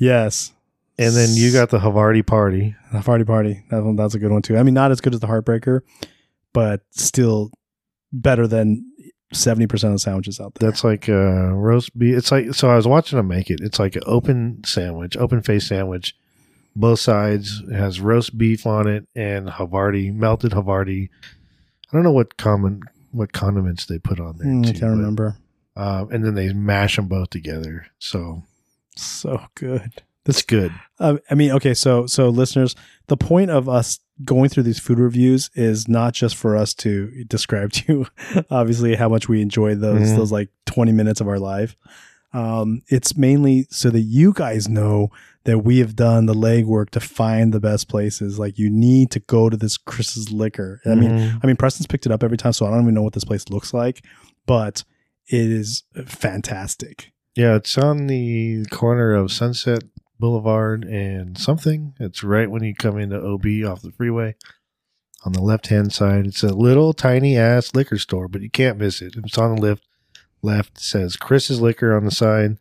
[0.00, 0.52] Yes,
[0.98, 2.74] And then you got the Havarti party.
[2.92, 3.62] Havarti party.
[3.70, 4.56] That one, that's a good one too.
[4.56, 5.82] I mean, not as good as the Heartbreaker,
[6.52, 7.50] but still
[8.12, 8.84] better than
[9.32, 10.68] seventy percent of the sandwiches out there.
[10.70, 12.16] That's like uh roast beef.
[12.16, 13.60] It's like so I was watching them make it.
[13.62, 16.16] It's like an open sandwich, open face sandwich.
[16.74, 21.08] Both sides it has roast beef on it and Havarti, melted Havarti.
[21.90, 22.82] I don't know what common
[23.12, 24.46] what condiments they put on there.
[24.48, 25.36] Mm, I can't but, remember.
[25.76, 27.86] Um, and then they mash them both together.
[27.98, 28.42] So
[29.02, 30.02] So good.
[30.24, 30.72] That's good.
[30.98, 32.76] Uh, I mean, okay, so so listeners,
[33.08, 37.24] the point of us going through these food reviews is not just for us to
[37.24, 37.92] describe to
[38.34, 40.16] you, obviously, how much we enjoy those Mhm.
[40.16, 41.74] those like twenty minutes of our life.
[42.32, 45.08] Um, it's mainly so that you guys know
[45.44, 48.38] that we have done the legwork to find the best places.
[48.38, 50.80] Like you need to go to this Chris's Liquor.
[50.86, 51.40] I mean, Mhm.
[51.42, 53.24] I mean, Preston's picked it up every time, so I don't even know what this
[53.24, 54.04] place looks like,
[54.46, 54.84] but
[55.28, 57.09] it is fantastic.
[57.36, 59.84] Yeah, it's on the corner of Sunset
[60.18, 61.94] Boulevard and something.
[61.98, 64.34] It's right when you come into OB off the freeway.
[65.24, 68.78] On the left hand side, it's a little tiny ass liquor store, but you can't
[68.78, 69.14] miss it.
[69.16, 69.86] It's on the left.
[70.42, 72.56] Left it says Chris's Liquor on the side.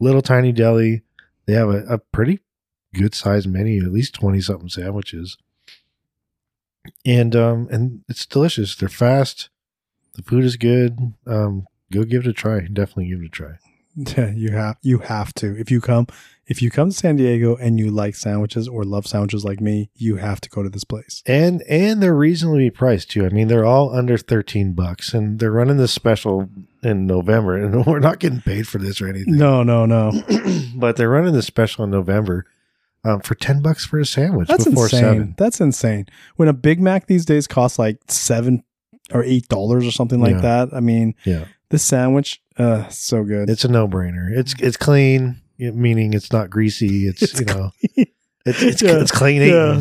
[0.00, 1.02] Little tiny deli.
[1.44, 2.40] They have a, a pretty
[2.94, 5.36] good sized menu, at least twenty something sandwiches.
[7.04, 8.74] And um and it's delicious.
[8.74, 9.50] They're fast.
[10.14, 11.14] The food is good.
[11.26, 12.60] Um, go give it a try.
[12.60, 13.52] Definitely give it a try.
[14.36, 15.58] You have you have to.
[15.58, 16.06] If you come
[16.46, 19.90] if you come to San Diego and you like sandwiches or love sandwiches like me,
[19.96, 21.22] you have to go to this place.
[21.26, 23.26] and and they're reasonably priced too.
[23.26, 26.48] I mean, they're all under thirteen bucks, and they're running this special
[26.82, 29.36] in November, and we're not getting paid for this or anything.
[29.36, 30.12] No, no, no.
[30.76, 32.46] but they're running this special in November
[33.04, 35.00] um, for ten bucks for a sandwich That's before insane.
[35.00, 35.34] seven.
[35.36, 36.06] That's insane.
[36.36, 38.62] When a Big Mac these days costs like seven
[39.12, 40.40] or eight dollars or something like Yeah.
[40.66, 40.68] that.
[40.74, 43.48] I mean, Yeah, this sandwich, uh, so good.
[43.50, 44.30] it's a no brainer.
[44.30, 47.06] It's it's clean, meaning it's not greasy.
[47.08, 47.70] It's, It's you know,
[48.44, 49.00] it's it's, Yeah.
[49.00, 49.80] it's clean yeah.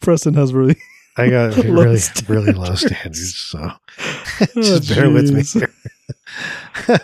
[0.00, 0.76] Preston has really
[1.16, 2.28] I got Low really, standards.
[2.30, 3.34] really low standards.
[3.36, 3.58] So
[4.40, 5.42] Oh, just bear with me.
[5.42, 5.70] here.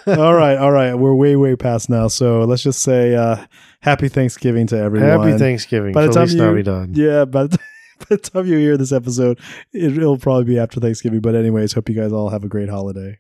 [0.07, 0.95] all right, all right.
[0.95, 2.09] We're way, way past now.
[2.09, 3.45] So let's just say uh,
[3.81, 5.09] happy Thanksgiving to everyone.
[5.09, 5.93] Happy Thanksgiving.
[5.93, 6.97] By the Feliz time you- Navidad.
[6.97, 7.59] Yeah, by the,
[7.99, 9.39] by the time you hear this episode,
[9.73, 11.21] it, it'll probably be after Thanksgiving.
[11.21, 13.19] But anyways, hope you guys all have a great holiday.